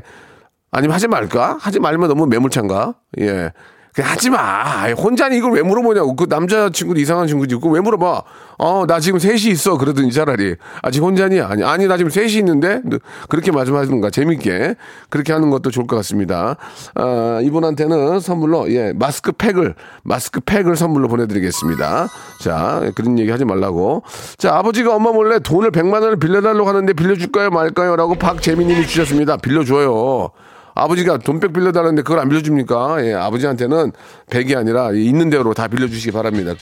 아니면 0.76 0.94
하지 0.94 1.08
말까? 1.08 1.58
하지 1.62 1.80
말면 1.80 2.10
너무 2.10 2.28
매몰찬가? 2.28 2.96
예. 3.22 3.54
그냥 3.94 4.12
하지 4.12 4.30
마. 4.30 4.90
혼자니 4.92 5.38
이걸 5.38 5.54
왜 5.54 5.62
물어보냐고. 5.62 6.18
그 6.18 6.26
남자친구도 6.28 7.00
이상한 7.00 7.28
친구지. 7.28 7.56
그거 7.56 7.70
왜 7.70 7.80
물어봐? 7.80 8.24
어, 8.58 8.86
나 8.86 9.00
지금 9.00 9.20
셋이 9.20 9.44
있어. 9.54 9.78
그러더니 9.78 10.12
차라리. 10.12 10.56
아직 10.82 11.02
혼자니? 11.02 11.40
아니, 11.40 11.64
아니, 11.64 11.88
나 11.88 11.96
지금 11.96 12.10
셋이 12.10 12.34
있는데? 12.34 12.82
그렇게 13.30 13.54
말씀하시는가. 13.54 14.10
재밌게. 14.10 14.76
그렇게 15.10 15.32
하는 15.32 15.50
것도 15.50 15.72
좋을 15.72 15.88
것 15.88 15.96
같습니다. 15.96 16.58
아, 16.94 17.40
이분한테는 17.42 18.20
선물로, 18.20 18.70
예, 18.74 18.92
마스크 18.94 19.32
팩을, 19.32 19.76
마스크 20.04 20.42
팩을 20.42 20.76
선물로 20.76 21.08
보내드리겠습니다. 21.08 22.10
자, 22.42 22.82
그런 22.96 23.18
얘기 23.18 23.32
하지 23.32 23.46
말라고. 23.46 24.04
자, 24.38 24.58
아버지가 24.58 24.94
엄마 24.94 25.14
몰래 25.14 25.40
돈을 25.40 25.72
100만원을 25.72 26.20
빌려달라고 26.20 26.68
하는데 26.68 26.92
빌려줄까요? 26.92 27.50
말까요? 27.50 27.96
라고 27.96 28.16
박재민 28.16 28.68
님이 28.68 28.86
주셨습니다. 28.86 29.38
빌려줘요. 29.38 30.32
아버지가 30.76 31.18
돈백 31.18 31.54
빌려달라는데 31.54 32.02
그걸 32.04 32.20
안 32.20 32.28
빌려줍니까? 32.30 33.06
예, 33.06 33.14
아버지한테는 33.14 33.94
100이 34.30 34.58
아니라 34.58 34.92
있는 34.92 35.30
대로 35.30 35.54
다 35.54 35.68
빌려주시기 35.68 36.12
바랍니다. 36.12 36.54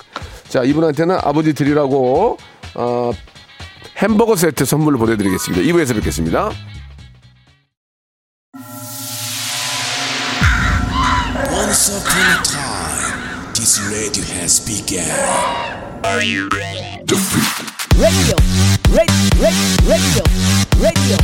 자, 0.47 0.63
이분한테는 0.63 1.17
아버지 1.23 1.53
드리라고, 1.53 2.37
어, 2.75 3.11
햄버거 3.97 4.35
세트 4.35 4.65
선물로 4.65 4.99
보내드리겠습니다. 4.99 5.65
2부에서 5.65 5.95
뵙겠습니다. 5.95 6.51
Once 11.51 11.89
upon 11.89 12.21
a 12.21 12.37
time, 12.43 13.53
this 13.53 13.81
radio 13.89 14.23
has 14.35 14.63
begun. 14.63 15.73
radio, 17.95 18.35
radio, 18.89 19.25
radio, 19.89 20.23
radio, 20.79 21.23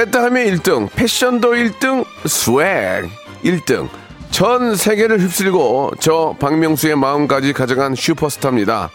냈다 0.00 0.22
하면 0.24 0.46
1등, 0.46 0.88
패션도 0.94 1.50
1등, 1.50 2.06
swag 2.24 3.10
1등. 3.44 3.88
전 4.30 4.74
세계를 4.74 5.20
휩쓸고 5.20 5.92
저 6.00 6.34
박명수의 6.38 6.96
마음까지 6.96 7.52
가져간 7.52 7.96
슈퍼스타입니다. 7.96 8.88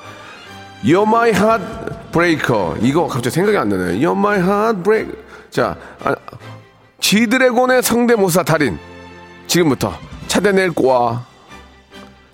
You're 0.84 1.08
my 1.08 1.30
heartbreaker. 1.30 2.76
이거 2.82 3.06
갑자기 3.06 3.36
생각이 3.36 3.56
안 3.56 3.70
나네. 3.70 4.00
You're 4.00 4.18
my 4.18 4.40
heart 4.40 4.82
break. 4.82 5.14
자, 5.52 5.78
아, 6.04 6.16
지드래곤의 7.00 7.84
성대모사 7.84 8.42
달인. 8.42 8.80
지금부터 9.46 9.94
찾아낼 10.26 10.72
거야. 10.72 11.24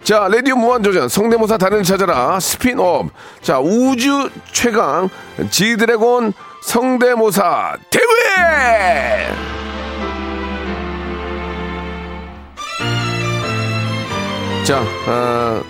자, 0.02 0.30
레디오 0.32 0.56
무한도전 0.56 1.10
성대모사 1.10 1.58
달인을 1.58 1.84
찾아라 1.84 2.40
스핀업. 2.40 3.10
자, 3.42 3.60
우주 3.60 4.30
최강 4.54 5.10
지드래곤 5.50 6.34
성대모사 6.62 7.78
대회! 7.90 9.32
자, 14.66 14.84
아, 15.08 15.64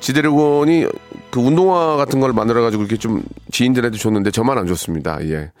지드래곤이 0.00 0.86
그 1.30 1.40
운동화 1.40 1.96
같은 1.96 2.20
걸 2.20 2.32
만들어가지고 2.32 2.82
이렇게 2.82 2.96
좀 2.96 3.22
지인들한테 3.52 3.98
줬는데 3.98 4.30
저만 4.30 4.58
안 4.58 4.66
줬습니다. 4.66 5.18
예. 5.28 5.52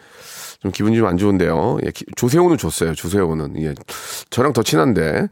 좀 0.60 0.72
기분이 0.72 0.96
좀 0.96 1.06
안 1.06 1.16
좋은데요. 1.16 1.78
예, 1.86 1.90
기- 1.92 2.04
조세호는 2.16 2.58
줬어요. 2.58 2.94
조세호는. 2.94 3.62
예. 3.62 3.74
저랑 4.30 4.52
더 4.52 4.62
친한데. 4.64 5.28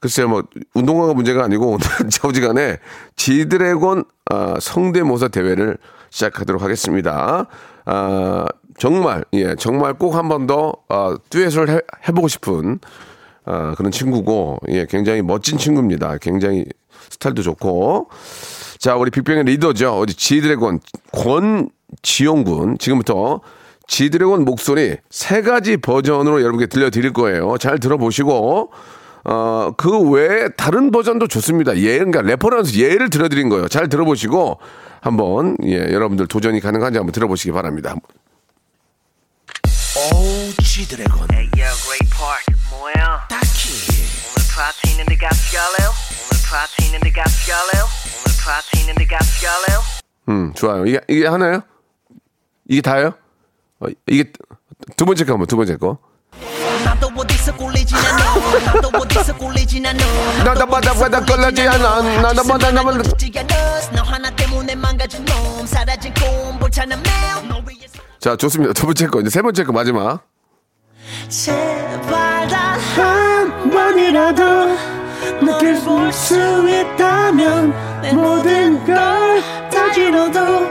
글쎄요, 0.00 0.28
뭐, 0.28 0.42
운동화가 0.74 1.14
문제가 1.14 1.44
아니고, 1.44 1.68
오늘 1.74 1.78
저지간에 2.10 2.78
지드래곤 3.14 4.04
아, 4.30 4.54
성대모사 4.60 5.28
대회를 5.28 5.78
시작하도록 6.10 6.60
하겠습니다. 6.60 7.46
아, 7.86 8.46
정말, 8.78 9.24
예, 9.34 9.54
정말 9.56 9.94
꼭 9.94 10.14
한 10.14 10.28
번 10.28 10.46
더, 10.46 10.72
아, 10.88 11.16
듀엣을 11.30 11.68
해, 11.70 11.80
해보고 12.08 12.28
싶은, 12.28 12.78
아, 13.44 13.74
그런 13.76 13.92
친구고, 13.92 14.58
예, 14.68 14.86
굉장히 14.88 15.22
멋진 15.22 15.58
친구입니다. 15.58 16.16
굉장히 16.18 16.64
스타일도 17.10 17.42
좋고. 17.42 18.08
자, 18.78 18.96
우리 18.96 19.10
빅뱅의 19.10 19.44
리더죠. 19.44 19.98
어디 19.98 20.14
지드래곤 20.14 20.80
권지용 21.12 22.44
군. 22.44 22.78
지금부터 22.78 23.40
지드래곤 23.86 24.44
목소리 24.46 24.96
세 25.10 25.42
가지 25.42 25.76
버전으로 25.76 26.40
여러분께 26.40 26.66
들려드릴 26.66 27.12
거예요. 27.12 27.58
잘 27.58 27.78
들어보시고, 27.78 28.70
어, 29.24 29.72
그 29.76 30.10
외에 30.10 30.48
다른 30.50 30.90
버전도 30.90 31.28
좋습니다. 31.28 31.76
예, 31.78 31.96
그러니까 31.98 32.20
reference 32.22 32.78
예를 32.78 33.08
들어드린 33.10 33.48
거예요. 33.48 33.68
잘 33.68 33.88
들어보시고, 33.88 34.58
한번, 35.00 35.56
예, 35.64 35.76
여러분들 35.92 36.26
도전이 36.26 36.60
가능한지 36.60 36.98
한번 36.98 37.12
들어보시기 37.12 37.52
바랍니다. 37.52 37.94
오 39.96 40.52
지드래곤. 40.62 41.28
Hey 41.32 41.48
yo, 41.56 41.72
great 41.84 42.10
park. 42.10 42.44
뭐야? 42.70 43.26
딱히. 43.28 43.70
오늘 44.28 44.42
파티인데 44.54 45.04
같이 45.08 45.30
갈래요? 45.32 45.90
오늘 46.20 46.42
파티인데 46.50 47.00
같이 47.04 47.24
갈래요? 47.28 47.84
오늘 48.18 48.36
파티인데 48.44 48.94
같이 48.98 49.18
갈래요? 49.22 49.80
음, 50.30 50.52
좋아요. 50.54 50.84
이게, 50.86 51.00
이게 51.08 51.26
하나요? 51.26 51.62
이게 52.68 52.80
다예요? 52.80 53.14
어, 53.80 53.86
이게 54.08 54.32
두 54.96 55.04
번째 55.06 55.24
거 55.24 55.32
한번, 55.32 55.46
두 55.46 55.56
번째 55.56 55.76
거. 55.76 55.98
나도 56.84 57.10
어디서 57.16 57.56
꿀리진 57.56 57.96
않아. 57.96 58.72
나도 58.74 58.90
어디서 58.98 59.36
꿀리진 59.36 59.86
않아. 59.86 60.04
나도 60.44 60.66
바다 60.66 61.20
걸리지 61.24 61.62
않아. 61.68 62.02
나도 62.20 62.42
바다 62.44 62.70
나만 62.70 63.02
너 63.94 64.02
하나 64.02 64.30
때문에 64.30 64.74
망가진 64.74 65.24
놈 65.24 65.66
사라진 65.66 66.12
꿈 66.14 66.58
불타는 66.58 67.02
매일 67.02 67.48
너 67.48 67.56
위해서 67.68 67.98
자, 68.20 68.36
좋습니다. 68.36 68.72
두 68.72 68.86
번째 68.86 69.06
거. 69.08 69.20
이제 69.20 69.30
세 69.30 69.42
번째 69.42 69.64
거 69.64 69.72
마지막. 69.72 70.20
제발 71.28 72.48
단한 72.48 73.70
번이라도 73.70 74.94
볼수 75.84 76.34
있다면 76.68 78.00
내 78.02 78.12
모든 78.12 78.84
다 78.84 79.92
잃어도 79.96 80.66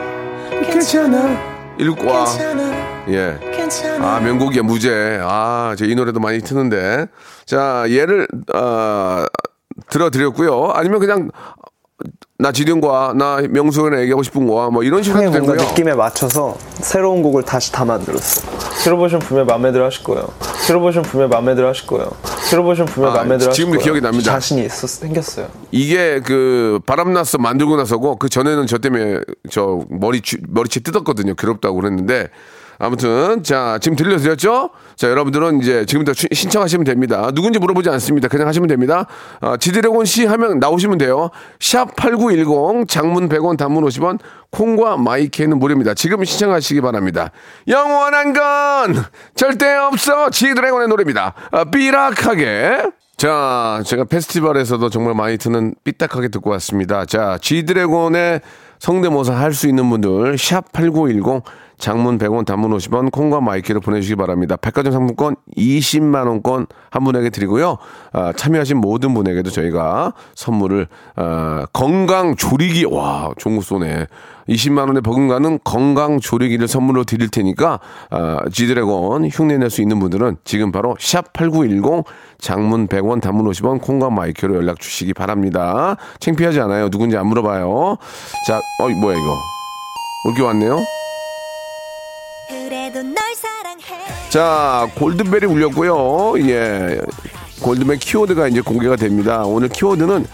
괜찮아. 0.71 1.37
일과. 1.77 2.25
괜찮아 2.25 2.63
예. 3.09 3.37
아, 4.01 4.19
명곡이야, 4.19 4.63
무죄. 4.63 5.19
아, 5.21 5.75
저 5.77 5.85
이 5.85 5.95
노래도 5.95 6.19
많이 6.19 6.39
트는데. 6.41 7.07
자, 7.45 7.85
얘를, 7.89 8.27
어, 8.53 9.25
들어드렸고요. 9.89 10.71
아니면 10.73 10.99
그냥, 10.99 11.29
나 12.39 12.51
지든과 12.51 13.13
나 13.15 13.41
명수가 13.49 13.99
얘기하고 14.01 14.23
싶은 14.23 14.47
거야. 14.47 14.69
뭐 14.69 14.83
이런 14.83 15.01
식으로 15.03 15.21
해도 15.21 15.31
되고요. 15.31 15.55
느낌에 15.55 15.93
맞춰서 15.93 16.57
새로운 16.73 17.21
곡을 17.23 17.43
다시 17.43 17.71
다 17.71 17.85
만들었어. 17.85 18.41
들어보시면 18.83 19.21
분명 19.21 19.45
마음에 19.45 19.71
들어 19.71 19.85
하실 19.85 20.03
거예요. 20.03 20.27
들어보시면 20.67 21.03
분명 21.03 21.29
마음에 21.29 21.55
들어 21.55 21.69
하실 21.69 21.87
거예요. 21.87 22.11
들어보시면 22.49 22.87
분명 22.87 23.11
아, 23.11 23.15
마음에 23.17 23.37
들어 23.37 23.49
하실 23.51 23.63
지금도 23.63 23.77
거예요. 23.77 23.83
기억이 23.83 24.01
납니다. 24.01 24.31
자신이 24.31 24.65
있었, 24.65 24.87
생겼어요. 24.89 25.47
이게 25.71 26.19
그 26.19 26.79
바람났어 26.85 27.37
만들고 27.37 27.77
나서고 27.77 28.17
그 28.17 28.27
전에는 28.27 28.67
저 28.67 28.77
때문에 28.79 29.19
저 29.49 29.79
머리 29.89 30.19
쥐- 30.21 30.39
머리채 30.49 30.81
뜯었거든요. 30.81 31.35
괴롭다고 31.35 31.75
그랬는데 31.77 32.29
아무튼 32.79 33.43
자 33.43 33.77
지금 33.81 33.95
들려드렸죠? 33.95 34.69
자 34.95 35.09
여러분들은 35.09 35.61
이제 35.61 35.85
지금부터 35.85 36.13
시- 36.13 36.27
신청하시면 36.31 36.83
됩니다. 36.85 37.31
누군지 37.33 37.59
물어보지 37.59 37.89
않습니다. 37.89 38.27
그냥 38.27 38.47
하시면 38.47 38.67
됩니다. 38.67 39.05
아, 39.41 39.57
지드래곤 39.57 40.05
씨 40.05 40.25
하면 40.25 40.59
나오시면 40.59 40.97
돼요. 40.97 41.29
샵 41.59 41.95
#8910 41.95 42.87
장문 42.87 43.29
100원, 43.29 43.57
단문 43.57 43.83
50원, 43.85 44.19
콩과 44.51 44.97
마이케는 44.97 45.57
무료입니다. 45.59 45.93
지금 45.93 46.23
신청하시기 46.23 46.81
바랍니다. 46.81 47.31
영원한 47.67 48.33
건 48.33 49.03
절대 49.35 49.73
없어. 49.75 50.29
지드래곤의 50.29 50.87
노래입니다. 50.89 51.33
아, 51.51 51.63
삐락하게. 51.65 52.83
자, 53.17 53.81
제가 53.85 54.03
페스티벌에서도 54.05 54.89
정말 54.89 55.13
많이 55.13 55.37
듣는 55.37 55.75
삐딱하게 55.83 56.27
듣고 56.29 56.49
왔습니다. 56.51 57.05
자, 57.05 57.37
G드래곤의 57.41 58.41
성대모사 58.79 59.33
할 59.33 59.53
수 59.53 59.67
있는 59.67 59.89
분들 59.89 60.35
샵8910 60.35 61.43
장문 61.77 62.17
100원 62.17 62.45
단문 62.45 62.71
50원 62.77 63.11
콩과 63.11 63.41
myK로 63.41 63.81
보내주시기 63.81 64.15
바랍니다. 64.15 64.55
백화점 64.55 64.91
상품권 64.93 65.35
20만 65.57 66.27
원권 66.27 66.67
한 66.89 67.03
분에게 67.03 67.29
드리고요. 67.29 67.77
아, 68.13 68.31
참여하신 68.33 68.77
모든 68.77 69.13
분에게도 69.13 69.49
저희가 69.49 70.13
선물을 70.35 70.87
아, 71.15 71.65
건강 71.73 72.35
조리기 72.35 72.85
와거 72.85 73.33
쏘네. 73.61 74.07
20만 74.49 74.87
원에 74.87 74.99
버금가는 74.99 75.59
건강 75.63 76.19
조리기를 76.19 76.67
선물로 76.67 77.05
드릴 77.05 77.29
테니까 77.29 77.79
아, 78.09 78.39
G드래곤 78.51 79.27
흉내 79.27 79.57
낼 79.57 79.69
수 79.69 79.81
있는 79.81 79.99
분들은 79.99 80.37
지금 80.43 80.71
바로 80.71 80.95
샵8910 80.99 82.03
장문 82.39 82.87
100원 82.87 83.21
단문 83.21 83.49
50원 83.49 83.81
콩과 83.81 84.09
myK로 84.09 84.55
연락 84.55 84.79
주시기 84.79 85.13
바랍니다. 85.13 85.95
창피하지 86.19 86.59
않아요. 86.61 86.89
누군지 86.89 87.17
안 87.17 87.27
물어봐요. 87.27 87.97
자, 88.47 88.57
어 88.79 88.89
뭐야 88.89 89.17
이거? 89.17 89.37
올게 90.25 90.41
왔네요. 90.43 90.77
자, 94.29 94.87
골든벨이 94.95 95.45
울렸고요. 95.45 96.33
예. 96.49 96.99
골든벨 97.61 97.97
키워드가 97.97 98.47
이제 98.47 98.61
공개가 98.61 98.95
됩니다. 98.95 99.43
오늘 99.45 99.69
키워드는 99.69 100.25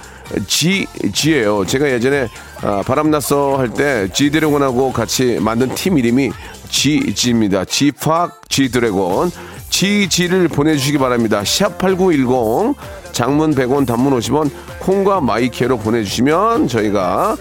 G, 0.48 0.86
G예요. 1.14 1.66
제가 1.66 1.90
예전에 1.90 2.28
아, 2.62 2.82
바람났어 2.86 3.58
할 3.58 3.70
때 3.74 4.08
G 4.14 4.30
드래곤하고 4.32 4.92
같이 4.94 5.38
만든 5.40 5.74
팀 5.76 5.98
이름이 5.98 6.32
G, 6.70 7.14
G입니다. 7.14 7.66
G 7.66 7.92
팍 7.92 8.42
G 8.50 8.70
드래곤. 8.72 9.32
G, 9.70 10.10
G를 10.10 10.48
보내주시기 10.48 10.98
바랍니다. 10.98 11.42
샵8910 11.44 12.76
장문 13.12 13.54
100원 13.56 13.86
단문 13.86 14.18
50원 14.20 14.50
콩과 14.80 15.22
myK로 15.22 15.78
보내주시면 15.78 16.68
저희가 16.68 17.38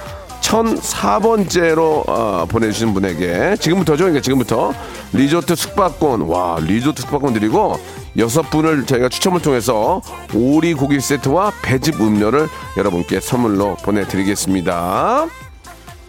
1004번째로 0.49 2.09
어, 2.09 2.47
보내주신 2.49 2.95
분에게 2.95 3.57
지금부터죠. 3.61 4.05
그러니까 4.05 4.23
지금부터 4.23 4.73
리조트 5.13 5.55
숙박권 5.55 6.23
와 6.23 6.59
리조트 6.61 7.03
숙박권 7.03 7.35
드리고 7.35 7.79
여섯 8.17 8.43
분을 8.43 8.87
저희가 8.87 9.09
추첨을 9.11 9.43
통해서 9.43 10.01
오리 10.35 10.75
고기 10.75 11.01
세트와 11.01 11.53
배즙 11.63 12.01
음료를 12.01 12.49
여러분께 12.77 13.21
선물로 13.21 13.77
보내드리겠습니다. 13.77 15.27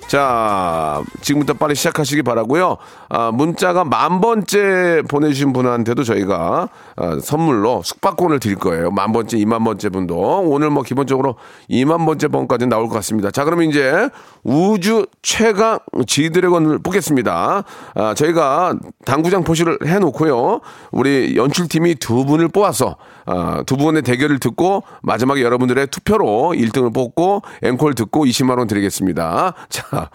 자, 0.07 1.03
지금부터 1.21 1.53
빨리 1.53 1.75
시작하시기 1.75 2.23
바라고요. 2.23 2.77
아, 3.09 3.31
문자가 3.31 3.83
만 3.83 4.21
번째 4.21 5.01
보내주신 5.07 5.51
분한테도 5.51 6.03
저희가 6.03 6.69
아, 6.95 7.19
선물로 7.21 7.81
숙박권을 7.83 8.39
드릴 8.39 8.55
거예요. 8.55 8.91
만 8.91 9.11
번째, 9.11 9.37
이만 9.37 9.63
번째 9.63 9.89
분도 9.89 10.15
오늘 10.45 10.69
뭐 10.69 10.83
기본적으로 10.83 11.35
이만 11.67 12.05
번째 12.05 12.27
번까지 12.27 12.67
나올 12.67 12.87
것 12.87 12.93
같습니다. 12.95 13.31
자, 13.31 13.43
그러면 13.43 13.69
이제 13.69 14.09
우주 14.43 15.07
최강 15.23 15.79
지드래곤을 16.05 16.79
뽑겠습니다. 16.79 17.63
아, 17.95 18.13
저희가 18.13 18.75
당구장 19.05 19.43
포시를 19.43 19.79
해놓고요. 19.85 20.61
우리 20.91 21.35
연출팀이 21.35 21.95
두 21.95 22.25
분을 22.25 22.47
뽑아서 22.47 22.97
아, 23.25 23.63
두 23.65 23.75
분의 23.77 24.03
대결을 24.03 24.39
듣고 24.39 24.83
마지막에 25.01 25.41
여러분들의 25.41 25.87
투표로 25.87 26.53
1등을 26.55 26.93
뽑고 26.93 27.41
앵콜 27.63 27.95
듣고 27.95 28.25
20만 28.25 28.57
원 28.57 28.67
드리겠습니다. 28.67 29.53
자, 29.69 30.09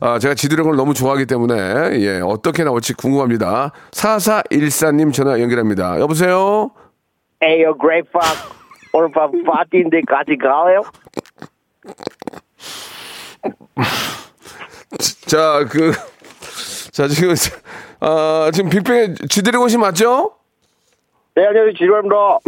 아, 0.00 0.18
제가 0.18 0.34
지드래곤을 0.34 0.76
너무 0.76 0.94
좋아하기 0.94 1.26
때문에 1.26 1.54
예, 2.00 2.20
어떻게 2.26 2.64
나올지 2.64 2.94
궁금합니다. 2.94 3.72
4414님 3.92 5.12
전화 5.12 5.40
연결합니다. 5.40 6.00
여보세요? 6.00 6.70
에이요 7.42 7.76
그레이팍 7.78 8.22
오늘 8.92 9.10
밤 9.12 9.30
파티인데 9.44 10.02
같이 10.06 10.36
갈래요? 10.36 10.82
자, 15.26 15.64
그, 15.68 15.92
자, 16.92 17.08
지금, 17.08 17.34
아, 18.00 18.50
지금 18.52 18.70
빅뱅의 18.70 19.16
지드래곤 19.28 19.68
씨 19.68 19.76
맞죠? 19.76 20.36
네 21.34 21.44
안녕하세요 21.46 21.74
지루합니다 21.76 22.38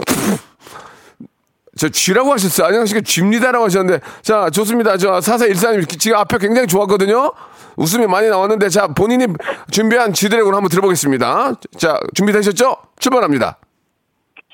저 1.76 1.90
쥐라고 1.90 2.32
하셨어요. 2.32 2.68
안녕하십니까. 2.68 3.04
쥐입니다라고 3.04 3.66
하셨는데. 3.66 4.00
자, 4.22 4.48
좋습니다. 4.50 4.96
저 4.96 5.18
4414님 5.18 5.98
지금 5.98 6.16
앞에 6.16 6.38
굉장히 6.38 6.66
좋았거든요. 6.66 7.32
웃음이 7.76 8.06
많이 8.06 8.28
나왔는데, 8.28 8.68
자, 8.68 8.86
본인이 8.88 9.26
준비한 9.70 10.12
쥐드래곤 10.12 10.54
한번 10.54 10.68
들어보겠습니다. 10.70 11.52
자, 11.78 12.00
준비되셨죠? 12.14 12.76
출발합니다. 12.98 13.58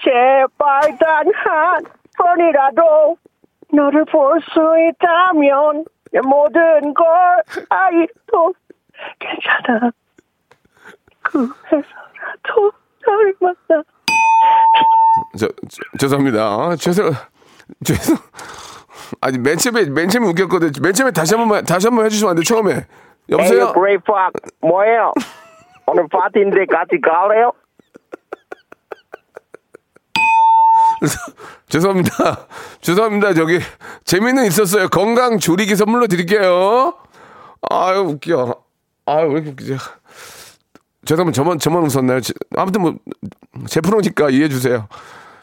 제발 0.05 0.99
단한 0.99 1.85
번이라도 2.19 3.17
너를 3.73 4.05
볼 4.07 4.41
수 4.41 4.61
있다면 4.91 5.85
내 6.13 6.21
모든 6.21 6.93
걸 6.93 7.07
아이도 7.71 8.53
괜찮아 9.19 9.91
그래서라도 11.23 12.73
너를 13.07 13.35
만나 13.41 13.83
저, 15.39 15.47
저 15.69 15.81
죄송합니다. 15.99 16.77
죄송, 16.77 17.13
죄송. 17.85 18.17
아니, 19.21 19.39
맨 19.39 19.57
처음에, 19.57 19.85
맨 19.87 20.09
처음에 20.09 20.27
웃겼거든요. 20.29 20.73
맨 20.83 20.93
처음에 20.93 21.13
다시 21.13 21.35
한 21.35 21.47
번만, 21.47 21.65
다시 21.65 21.87
한번 21.87 22.05
해주시면 22.07 22.31
안 22.31 22.37
돼요? 22.37 22.45
처음에. 22.45 22.87
여보세요? 23.31 23.57
Hey 23.59 23.73
yo, 23.73 23.82
great 23.83 23.99
park 23.99 24.33
뭐예요? 24.61 25.13
오늘 25.87 26.07
파티인데 26.09 26.67
같이 26.67 27.01
갈래요? 27.01 27.53
죄송합니다. 31.69 32.47
죄송합니다. 32.81 33.35
저기, 33.35 33.59
재미는 34.05 34.45
있었어요. 34.47 34.89
건강 34.89 35.39
조리기 35.39 35.75
선물로 35.75 36.07
드릴게요. 36.07 36.95
아유, 37.71 38.01
웃겨. 38.01 38.63
아유, 39.07 39.27
왜 39.29 39.33
이렇게 39.35 39.51
웃기지? 39.51 39.77
죄송합니다. 41.05 41.35
저만, 41.37 41.59
저만 41.59 41.83
웃었나요? 41.83 42.21
지- 42.21 42.35
아무튼 42.57 42.83
뭐, 42.83 42.95
제 43.67 43.81
프로니까 43.81 44.31
이해해 44.31 44.49
주세요. 44.49 44.87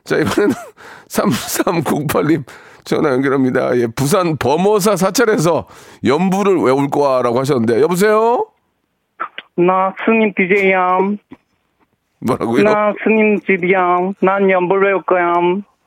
자, 0.05 0.15
이번에는 0.17 0.55
3308님 1.09 2.45
전화 2.89 3.11
연결합니다. 3.11 3.77
예, 3.77 3.85
부산 3.85 4.35
범어사 4.37 4.95
사찰에서 4.95 5.67
염불을 6.03 6.57
외울 6.57 6.89
거라고 6.89 7.37
하셨는데, 7.39 7.81
여보세요? 7.81 8.47
나 9.55 9.93
스님 10.03 10.33
DJ야. 10.35 10.97
뭐라고요? 12.21 12.63
나 12.63 12.93
스님 13.03 13.39
DJ야. 13.41 13.79
난 14.21 14.49
염불 14.49 14.83
외울 14.83 15.03
거야. 15.03 15.33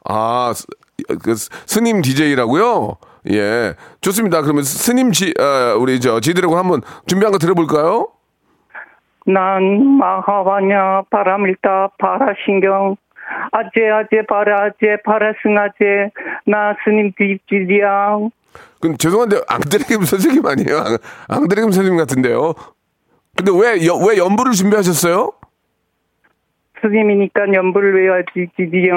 아, 0.04 0.52
스, 0.54 0.64
그 1.24 1.34
스- 1.34 1.50
스님 1.66 2.02
DJ라고요? 2.02 2.96
예. 3.32 3.74
좋습니다. 4.00 4.42
그러면 4.42 4.62
스님 4.62 5.10
지, 5.10 5.34
어, 5.40 5.76
우리 5.80 5.98
저 5.98 6.20
지드래곤 6.20 6.56
한번 6.56 6.82
준비한 7.06 7.32
거 7.32 7.38
들어볼까요? 7.38 8.10
난 9.26 9.98
마하바냐 9.98 11.02
바람일다 11.10 11.90
바라신경 11.98 12.96
아재 13.52 13.88
아재 13.88 14.26
바라 14.28 14.64
아재 14.66 14.96
바라승 15.04 15.56
아재 15.58 16.10
나 16.46 16.74
스님 16.84 17.12
뒷집이야. 17.16 18.18
그럼 18.80 18.96
죄송한데 18.98 19.40
앙드레김 19.48 20.02
선생님 20.04 20.44
아니에요? 20.46 20.78
앙, 20.78 20.96
앙드레김 21.28 21.70
선생님 21.72 21.96
같은데요. 21.98 22.54
근데 23.36 23.50
왜, 23.54 23.86
여, 23.86 23.94
왜 23.96 24.18
연부를 24.18 24.52
준비하셨어요? 24.52 25.32
스님이니까 26.80 27.52
연불 27.54 27.94
외워야지 27.94 28.50
집이야. 28.56 28.92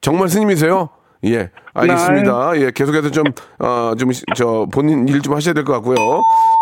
정말 0.00 0.28
스님이세요? 0.28 0.90
예, 1.24 1.50
알겠습니다. 1.74 2.52
예, 2.60 2.70
계속해서 2.72 3.10
좀, 3.10 3.24
어, 3.58 3.92
좀, 3.98 4.12
시- 4.12 4.22
저, 4.36 4.66
본인 4.72 5.08
일 5.08 5.20
좀 5.20 5.34
하셔야 5.34 5.52
될 5.52 5.64
것 5.64 5.72
같고요. 5.72 5.96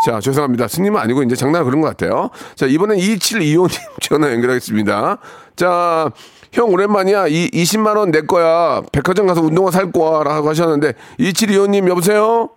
자, 0.07 0.19
죄송합니다. 0.21 0.67
스님은 0.69 0.99
아니고 0.99 1.23
이제 1.25 1.35
장난 1.37 1.63
그런 1.65 1.83
것 1.83 1.89
같아요. 1.89 2.31
자, 2.55 2.65
이번엔 2.65 2.97
2725님 2.97 3.69
전화 4.01 4.33
연결하겠습니다. 4.33 5.19
자, 5.57 6.11
형 6.53 6.69
오랜만이야. 6.71 7.27
이 7.29 7.51
20만 7.51 7.97
원 7.97 8.11
내 8.11 8.21
거야. 8.23 8.83
백화점 8.93 9.27
가서 9.27 9.41
운동화 9.43 9.71
살 9.71 9.91
거야. 9.93 10.23
라고 10.23 10.49
하셨는데, 10.49 10.93
2725님 11.19 11.89
여보세요? 11.89 12.51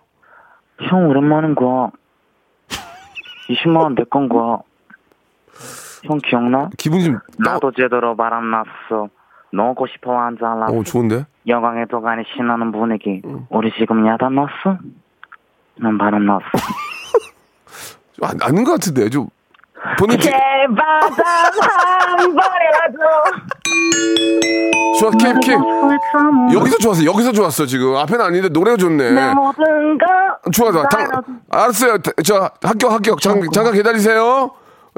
형 0.88 1.08
오랜만인 1.08 1.54
거야. 1.54 1.90
20만 3.48 3.76
원 3.82 3.94
내 3.94 4.04
건 4.04 4.28
거야. 4.28 4.58
형 6.04 6.18
기억나? 6.18 6.70
기분이 6.78 7.04
좀, 7.04 7.18
나도 7.38 7.72
제대로 7.72 8.16
바람 8.16 8.50
났어. 8.50 9.08
넣고 9.52 9.86
싶어 9.88 10.16
앉아라. 10.18 10.66
어, 10.66 10.82
좋은데? 10.84 11.26
여강의 11.46 11.86
도가니 11.88 12.22
신나는 12.34 12.70
분위기. 12.72 13.20
우리 13.50 13.72
지금 13.78 14.06
야단 14.06 14.34
났어? 14.34 14.78
난 15.76 15.98
바람 15.98 16.24
났어. 16.24 16.44
아, 18.22 18.30
아닌 18.42 18.64
것 18.64 18.72
같은데. 18.72 19.08
좀, 19.10 19.26
본인, 19.98 20.18
기- 20.18 20.24
제발 20.24 20.36
단한 21.16 22.16
번이라도. 22.18 22.98
좋아, 24.98 25.10
캡, 25.12 25.32
캡. 25.42 25.54
여기서 26.54 26.76
좋았어. 26.78 27.04
여기서 27.04 27.32
좋았어, 27.32 27.66
지금. 27.66 27.96
앞에는 27.96 28.24
아닌데 28.24 28.48
노래가 28.48 28.76
좋네. 28.76 29.10
내 29.12 29.34
모든 29.34 29.96
걸. 29.98 30.08
좋아, 30.52 30.70
좋아. 30.72 30.82
당, 30.88 31.22
알았어요. 31.50 31.98
저 32.24 32.50
합격, 32.62 32.92
합격. 32.92 33.20
잠, 33.20 33.40
잠깐 33.52 33.72
기다리세요. 33.74 34.50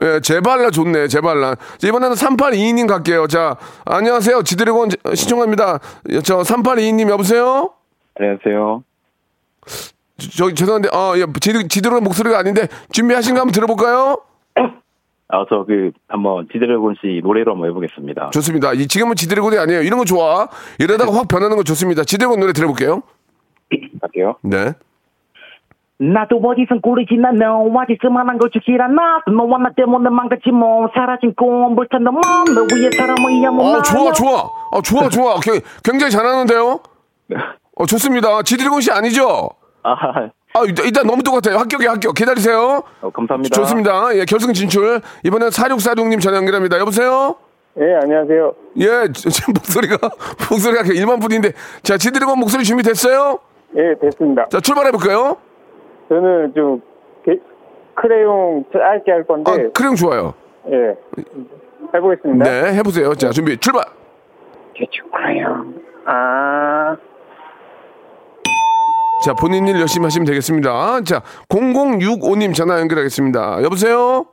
예, 0.02 0.20
제발라 0.20 0.70
좋네, 0.70 1.06
제발라. 1.08 1.54
자, 1.54 1.86
이번에는 1.86 2.16
3822님 2.16 2.88
갈게요. 2.88 3.26
자, 3.28 3.56
안녕하세요. 3.84 4.42
지드래곤 4.42 4.88
시청합니다. 5.14 5.78
저 6.24 6.38
3822님 6.38 7.08
여보세요? 7.10 7.70
안녕하세요. 8.18 8.82
저, 10.18 10.28
저 10.48 10.54
죄송한데, 10.54 10.88
어, 10.92 11.12
예, 11.16 11.26
지드, 11.40 11.68
지드래곤 11.68 12.02
목소리가 12.04 12.38
아닌데 12.38 12.66
준비하신 12.90 13.34
거 13.34 13.40
한번 13.42 13.52
들어볼까요? 13.52 14.16
아, 15.34 15.46
저그 15.48 15.92
한번 16.08 16.46
지드래곤 16.52 16.94
씨 17.00 17.20
노래로 17.24 17.52
한번 17.52 17.70
해보겠습니다. 17.70 18.30
좋습니다. 18.34 18.74
이, 18.74 18.86
지금은 18.86 19.14
지드래곤이 19.16 19.56
아니에요. 19.56 19.80
이런 19.80 19.98
거 19.98 20.04
좋아. 20.04 20.46
이러다가 20.78 21.10
확 21.14 21.26
변하는 21.26 21.56
거 21.56 21.62
좋습니다. 21.64 22.04
지드래곤 22.04 22.38
노래 22.38 22.52
들어볼게요. 22.52 23.02
갈게요. 24.02 24.36
네. 24.42 24.72
나도 25.98 26.36
어디선 26.36 26.80
난 27.22 27.36
너와 27.36 27.86
짓을만한 27.86 28.36
걸 28.38 28.50
주질 28.50 28.82
않아 28.82 29.22
너와 29.34 29.58
나 29.58 29.70
때문에 29.74 30.10
망가진 30.10 30.54
몸 30.54 30.88
사라진 30.94 31.32
꿈 31.34 31.76
불탄 31.76 32.02
너맘너 32.02 32.62
위에 32.74 32.90
사람을 32.94 33.30
이야못 33.30 33.64
어, 33.64 33.82
좋아, 33.82 34.12
좋아. 34.12 34.50
어, 34.72 34.82
좋아, 34.82 35.08
좋아. 35.08 35.34
겨- 35.36 35.60
굉장히 35.84 36.10
잘하는데요? 36.10 36.80
어, 37.76 37.86
좋습니다. 37.86 38.42
지드래곤 38.42 38.80
씨 38.82 38.90
아니죠? 38.90 39.48
아, 39.84 39.94
아, 40.54 40.60
일단, 40.66 40.84
일단 40.86 41.06
너무 41.06 41.22
똑같아요. 41.22 41.58
합격이 41.58 41.86
합격. 41.86 42.14
기다리세요. 42.14 42.82
어, 43.00 43.10
감사합니다. 43.10 43.54
좋습니다. 43.56 44.14
예, 44.16 44.24
결승 44.26 44.52
진출. 44.52 45.00
이번엔 45.24 45.48
4646님 45.48 46.20
전화 46.20 46.36
연결합니다. 46.38 46.78
여보세요? 46.78 47.36
예, 47.80 47.84
안녕하세요. 48.02 48.52
예, 48.80 48.86
저- 49.14 49.30
지금 49.30 49.54
목소리가, 49.54 49.96
목소리가 50.50 50.82
1만 50.82 51.22
분인데. 51.22 51.52
자, 51.82 51.96
지드래곤 51.96 52.38
목소리 52.38 52.64
준비됐어요? 52.64 53.38
예, 53.76 53.94
됐습니다. 53.98 54.46
자, 54.50 54.60
출발해볼까요? 54.60 55.38
저는 56.10 56.52
좀 56.54 56.82
게- 57.24 57.40
크레용 57.94 58.64
짧게 58.70 59.10
할 59.10 59.26
건데, 59.26 59.50
아, 59.50 59.56
크레용 59.72 59.94
좋아요. 59.94 60.34
예, 60.70 60.94
해보겠습니다. 61.94 62.44
네, 62.44 62.74
해보세요. 62.74 63.14
자, 63.14 63.30
준비, 63.30 63.56
출발! 63.56 63.84
크레용. 64.74 65.74
아, 66.04 66.94
자, 69.22 69.34
본인 69.34 69.68
일 69.68 69.80
열심히 69.80 70.04
하시면 70.04 70.26
되겠습니다. 70.26 71.02
자, 71.04 71.22
0065님 71.48 72.54
전화 72.56 72.80
연결하겠습니다. 72.80 73.62
여보세요? 73.62 74.26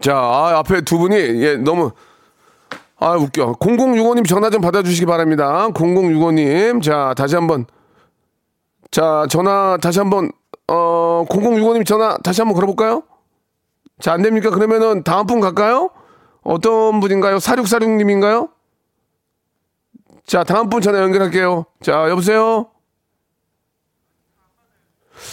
자, 0.00 0.16
아, 0.16 0.58
앞에 0.58 0.80
두 0.80 0.98
분이, 0.98 1.14
예, 1.14 1.56
너무, 1.56 1.92
아, 2.96 3.12
웃겨. 3.12 3.52
0065님 3.60 4.26
전화 4.26 4.50
좀 4.50 4.60
받아주시기 4.60 5.06
바랍니다. 5.06 5.68
0065님. 5.68 6.82
자, 6.82 7.14
다시 7.16 7.36
한 7.36 7.46
번. 7.46 7.66
자, 8.90 9.26
전화 9.30 9.78
다시 9.80 10.00
한 10.00 10.10
번, 10.10 10.32
어, 10.66 11.24
0065님 11.28 11.86
전화 11.86 12.16
다시 12.18 12.40
한번 12.40 12.56
걸어볼까요? 12.56 13.04
자, 14.00 14.12
안 14.12 14.22
됩니까? 14.22 14.50
그러면은 14.50 15.04
다음 15.04 15.26
분 15.26 15.38
갈까요? 15.38 15.90
어떤 16.42 16.98
분인가요? 16.98 17.36
4646님인가요? 17.36 18.50
자, 20.26 20.42
다음 20.42 20.68
분 20.68 20.80
전화 20.80 21.00
연결할게요. 21.00 21.64
자, 21.80 22.08
여보세요? 22.10 22.70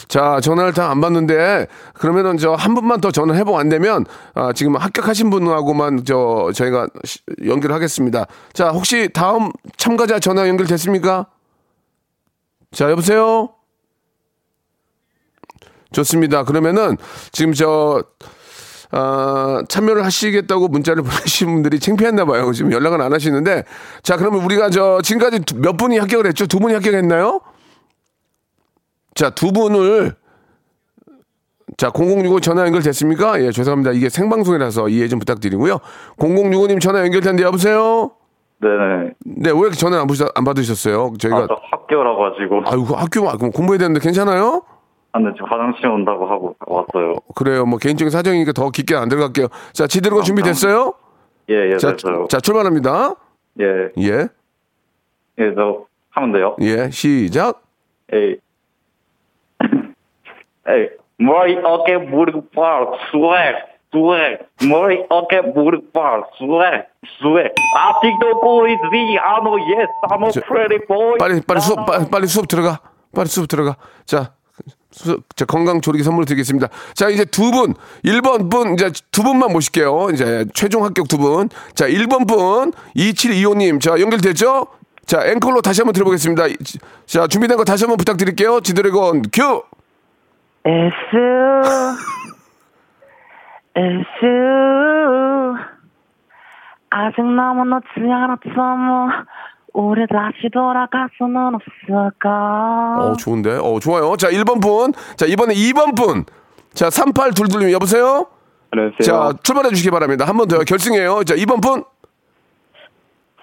자, 0.07 0.39
전화를 0.41 0.73
다 0.73 0.89
안 0.89 1.01
받는데, 1.01 1.67
그러면은 1.93 2.37
저 2.37 2.55
한 2.55 2.73
분만 2.75 3.01
더 3.01 3.11
전화 3.11 3.33
해보고 3.35 3.57
안 3.57 3.69
되면, 3.69 4.05
아, 4.33 4.53
지금 4.53 4.75
합격하신 4.75 5.29
분하고만 5.29 6.05
저, 6.05 6.51
저희가 6.53 6.87
시- 7.03 7.19
연결하겠습니다. 7.45 8.25
자, 8.53 8.69
혹시 8.69 9.09
다음 9.13 9.51
참가자 9.77 10.19
전화 10.19 10.47
연결됐습니까? 10.47 11.27
자, 12.71 12.89
여보세요? 12.91 13.49
좋습니다. 15.91 16.43
그러면은 16.43 16.97
지금 17.31 17.53
저, 17.53 18.03
아, 18.91 19.61
참여를 19.67 20.05
하시겠다고 20.05 20.67
문자를 20.67 21.03
보내신 21.03 21.47
분들이 21.53 21.79
창피했나 21.79 22.25
봐요. 22.25 22.51
지금 22.53 22.71
연락은 22.71 23.01
안 23.01 23.13
하시는데. 23.13 23.63
자, 24.03 24.17
그러면 24.17 24.43
우리가 24.43 24.69
저 24.69 25.01
지금까지 25.01 25.39
두- 25.41 25.55
몇 25.57 25.77
분이 25.77 25.97
합격을 25.97 26.27
했죠? 26.27 26.45
두 26.47 26.59
분이 26.59 26.73
합격했나요? 26.73 27.41
자, 29.15 29.29
두 29.29 29.51
분을 29.51 30.13
자, 31.77 31.89
0065 31.89 32.41
전화 32.41 32.65
연결됐습니까? 32.65 33.41
예, 33.41 33.51
죄송합니다. 33.51 33.91
이게 33.91 34.09
생방송이라서 34.09 34.89
이해 34.89 35.07
좀 35.07 35.19
부탁드리고요. 35.19 35.79
0065님 36.17 36.79
전화 36.81 36.99
연결됐는데 36.99 37.43
여보세요? 37.43 38.11
네네. 38.61 39.13
네, 39.25 39.51
왜 39.51 39.59
이렇게 39.59 39.75
전화 39.75 39.99
안, 39.99 40.07
받으, 40.07 40.25
안 40.35 40.43
받으셨어요? 40.43 41.13
저희가 41.17 41.37
아, 41.37 41.47
저 41.47 41.57
학교라 41.71 42.15
가지고. 42.15 42.61
아유, 42.65 42.85
그 42.85 42.93
학교 42.93 43.37
그럼 43.37 43.51
공부해야 43.51 43.79
되는데 43.79 43.99
괜찮아요? 43.99 44.63
아, 45.13 45.19
네, 45.19 45.31
지금 45.33 45.47
화장실 45.49 45.87
온다고 45.87 46.27
하고 46.27 46.55
왔어요. 46.67 47.15
그래요. 47.35 47.65
뭐 47.65 47.79
개인적인 47.79 48.11
사정이니까 48.11 48.51
더 48.51 48.69
깊게 48.69 48.95
안 48.95 49.07
들어갈게요. 49.07 49.47
자, 49.71 49.87
지드래곤 49.87 50.23
준비됐어요? 50.23 50.93
예, 51.49 51.71
예, 51.73 51.77
자, 51.77 51.91
됐어요. 51.93 52.27
자, 52.29 52.39
출발합니다. 52.41 53.15
예, 53.61 53.91
예. 53.97 54.27
예, 55.39 55.55
저 55.55 55.85
하면 56.11 56.31
돼요. 56.33 56.55
예, 56.61 56.89
시작. 56.91 57.61
에이. 58.13 58.37
에이, 60.67 60.89
머리, 61.17 61.57
어깨, 61.63 61.97
무릎, 61.97 62.51
발, 62.53 62.85
swag, 63.11 63.55
swag, 63.91 64.39
머리, 64.69 65.03
어깨, 65.09 65.41
무릎, 65.41 65.93
발, 65.93 66.23
swag, 66.37 66.85
swag. 67.19 67.53
아직도 67.77 68.39
꼬이지 68.41 69.17
않아, 69.19 69.49
yes, 69.51 69.87
I'm 70.09 70.25
a 70.25 70.31
저, 70.31 70.41
pretty 70.41 70.85
boy. 70.87 71.17
빨리 71.19 71.41
빨리 71.41 71.61
수업 71.61 71.85
빨리, 71.85 72.05
빨리 72.09 72.27
수업 72.27 72.47
들어가. 72.47 72.79
빨리 73.13 73.27
수업 73.27 73.47
들어가. 73.47 73.75
자. 74.05 74.31
수, 74.91 75.19
자, 75.35 75.43
건강 75.43 75.81
조리기 75.81 76.05
선물 76.05 76.23
드리겠습니다. 76.23 76.69
자, 76.93 77.09
이제 77.09 77.25
두 77.25 77.51
분, 77.51 77.73
1번 78.05 78.49
분, 78.49 78.75
이제 78.75 78.89
두 79.11 79.23
분만 79.23 79.51
모실게요. 79.51 80.07
이제 80.13 80.45
최종 80.53 80.85
합격 80.85 81.09
두 81.09 81.17
분. 81.17 81.49
자, 81.73 81.85
1번 81.85 82.25
분, 82.25 82.71
2725님. 82.95 83.81
자, 83.81 83.99
연결됐죠? 83.99 84.67
자, 85.05 85.25
앵콜로 85.27 85.61
다시 85.61 85.81
한번 85.81 85.91
들어보겠습니다. 85.91 86.47
이- 86.47 86.55
자, 87.05 87.27
준비된 87.27 87.57
거 87.57 87.65
다시 87.65 87.83
한번 87.83 87.97
부탁드릴게요. 87.97 88.61
지드래곤 88.61 89.23
큐! 89.33 89.63
에스 90.65 90.95
에스 93.75 94.15
아직 96.89 97.21
너무 97.21 97.65
늦지 97.65 98.11
않았다면 98.11 99.25
우리 99.73 100.05
다시 100.07 100.49
돌아갈 100.53 101.09
수는 101.17 101.55
없을까 101.55 102.97
어, 102.99 103.13
좋은데? 103.17 103.57
어, 103.61 103.79
좋아요. 103.79 104.15
자, 104.15 104.29
1번 104.29 104.61
분. 104.61 104.93
자, 105.17 105.25
이번에 105.25 105.53
2번 105.53 105.95
분. 105.97 106.23
자, 106.73 106.87
3822님, 106.87 107.71
여보세요? 107.73 108.27
안녕하세요. 108.71 109.01
자, 109.03 109.33
출발해 109.43 109.69
주시기 109.71 109.91
바랍니다. 109.91 110.23
한 110.25 110.37
번 110.37 110.47
더요. 110.47 110.61
결승이에요. 110.61 111.25
자, 111.25 111.35
2번 111.35 111.61
분. 111.61 111.83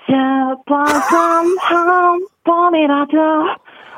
제발 0.06 0.86
단한 1.68 2.26
번이라도 2.44 3.16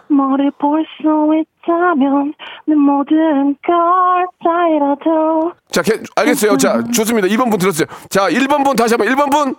머리 0.09 0.51
볼 0.59 0.85
수 1.01 1.35
있 1.41 1.47
다면 1.67 2.35
내 2.67 2.75
모든 2.75 3.57
걸 3.65 4.27
다이라도 4.45 5.53
자, 5.71 5.83
개- 5.83 6.03
알겠어요. 6.17 6.57
자, 6.57 6.83
좋습니다. 6.93 7.29
2번 7.29 7.51
분 7.51 7.59
들었어요. 7.59 7.87
자, 8.11 8.29
1번 8.29 8.65
분 8.65 8.77
다시 8.77 8.95
한번 8.95 9.09
1번 9.09 9.31
분. 9.33 9.55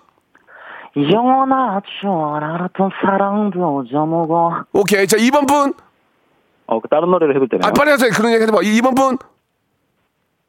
영원하죠 1.12 2.36
알았던 2.36 2.90
사랑도 3.02 3.84
저무고 3.92 4.52
오케이. 4.74 5.06
자, 5.08 5.18
2번 5.18 5.48
분. 5.48 5.74
어, 6.68 6.80
그 6.80 6.88
다른 6.88 7.12
노래를 7.12 7.36
해도 7.36 7.48
되나요? 7.48 7.70
아, 7.70 7.74
빨리 7.78 7.92
하세요. 7.92 8.10
그런 8.14 8.32
얘기 8.32 8.42
하지 8.42 8.52
마. 8.52 8.60
2번 8.60 8.96
분. 8.96 9.18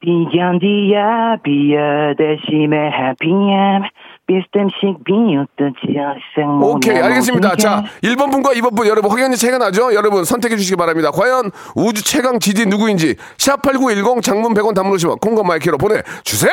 비견디야 0.01 1.37
비어 1.43 2.15
대심의 2.19 2.91
해피엠 2.93 3.83
비스템식 4.27 5.05
비웃듯이 5.05 5.97
생 6.35 6.61
오케이, 6.61 6.99
알겠습니다. 6.99 7.57
자, 7.57 7.85
1번 8.03 8.31
분과 8.33 8.51
2번 8.55 8.77
분 8.77 8.87
여러분 8.87 9.11
확연히 9.11 9.37
차이가 9.37 9.59
나죠? 9.59 9.95
여러분 9.95 10.25
선택해 10.25 10.57
주시기 10.57 10.77
바랍니다. 10.77 11.11
과연 11.11 11.51
우주 11.77 12.03
최강 12.05 12.39
지디 12.39 12.67
누구인지 12.67 13.15
샵8910 13.39 14.23
장문 14.23 14.55
100원 14.55 14.75
담으시면 14.75 15.19
콩과 15.19 15.45
마이크로 15.45 15.79
보내 15.79 16.03
주세요. 16.25 16.51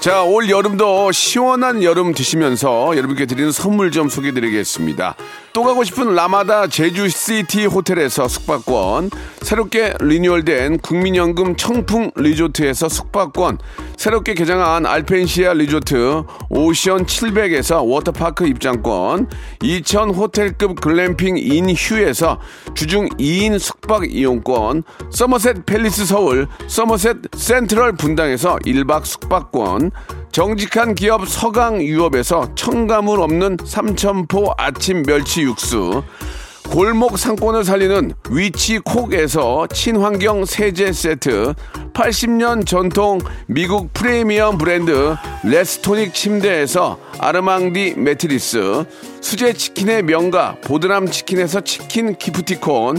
자, 0.00 0.22
올 0.22 0.48
여름도 0.48 1.12
시원한 1.12 1.82
여름 1.82 2.14
드시면서 2.14 2.96
여러분께 2.96 3.26
드리는 3.26 3.52
선물 3.52 3.90
좀 3.90 4.08
소개해 4.08 4.32
드리겠습니다. 4.32 5.14
또 5.52 5.62
가고 5.62 5.84
싶은 5.84 6.14
라마다 6.14 6.68
제주시티 6.68 7.66
호텔에서 7.66 8.26
숙박권, 8.26 9.10
새롭게 9.42 9.92
리뉴얼된 10.00 10.78
국민연금 10.78 11.54
청풍 11.54 12.12
리조트에서 12.16 12.88
숙박권, 12.88 13.58
새롭게 14.00 14.32
개장한 14.32 14.86
알펜시아 14.86 15.52
리조트 15.52 16.22
오션 16.48 17.04
700에서 17.04 17.86
워터파크 17.86 18.46
입장권, 18.46 19.28
2000 19.62 20.08
호텔급 20.08 20.80
글램핑 20.80 21.36
인 21.36 21.68
휴에서 21.68 22.40
주중 22.74 23.10
2인 23.10 23.58
숙박 23.58 24.10
이용권, 24.10 24.84
서머셋 25.10 25.66
팰리스 25.66 26.06
서울, 26.06 26.48
서머셋 26.66 27.18
센트럴 27.36 27.92
분당에서 27.92 28.56
1박 28.64 29.04
숙박권, 29.04 29.90
정직한 30.32 30.94
기업 30.94 31.28
서강유업에서 31.28 32.54
첨가물 32.54 33.20
없는 33.20 33.58
삼천포 33.62 34.54
아침 34.56 35.02
멸치 35.02 35.42
육수, 35.42 36.02
골목 36.70 37.18
상권을 37.18 37.64
살리는 37.64 38.12
위치콕에서 38.30 39.66
친환경 39.72 40.44
세제 40.44 40.92
세트, 40.92 41.52
80년 41.92 42.64
전통 42.64 43.18
미국 43.48 43.92
프리미엄 43.92 44.56
브랜드 44.56 45.16
레스토닉 45.42 46.14
침대에서 46.14 46.96
아르망디 47.18 47.94
매트리스, 47.96 48.84
수제 49.20 49.52
치킨의 49.52 50.04
명가 50.04 50.58
보드람 50.62 51.10
치킨에서 51.10 51.60
치킨 51.62 52.14
기프티콘, 52.14 52.98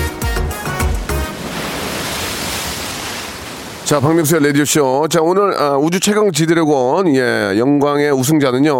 자, 3.91 3.99
박명수의 3.99 4.41
라디오쇼. 4.41 5.09
자, 5.09 5.21
오늘 5.21 5.53
아, 5.59 5.75
우주 5.75 5.99
최강 5.99 6.31
지드래곤, 6.31 7.13
예, 7.13 7.59
영광의 7.59 8.13
우승자는요. 8.13 8.71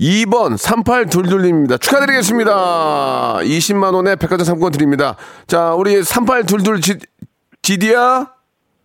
2번 0.00 0.56
3822님입니다. 0.56 1.80
축하드리겠습니다. 1.80 3.36
20만 3.42 3.94
원의 3.94 4.16
백화점 4.16 4.44
상품권 4.44 4.72
드립니다. 4.72 5.14
자, 5.46 5.74
우리 5.74 6.02
3822 6.02 6.80
지, 6.80 6.98
지디야? 7.62 8.32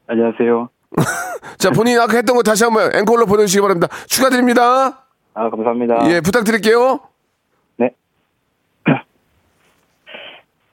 안녕하세요. 0.06 0.70
자, 1.58 1.72
본인이 1.72 1.98
아까 1.98 2.18
했던 2.18 2.36
거 2.36 2.44
다시 2.44 2.64
한번 2.64 2.94
앵콜로 2.94 3.26
보내주시기 3.26 3.62
바랍니다. 3.62 3.88
축하드립니다. 4.06 5.06
아, 5.34 5.50
감사합니다. 5.50 6.08
예, 6.12 6.22
부탁드릴게요. 6.22 7.00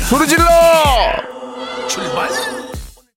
소리 0.07 0.25
질러! 0.25 0.45
출발 1.89 2.29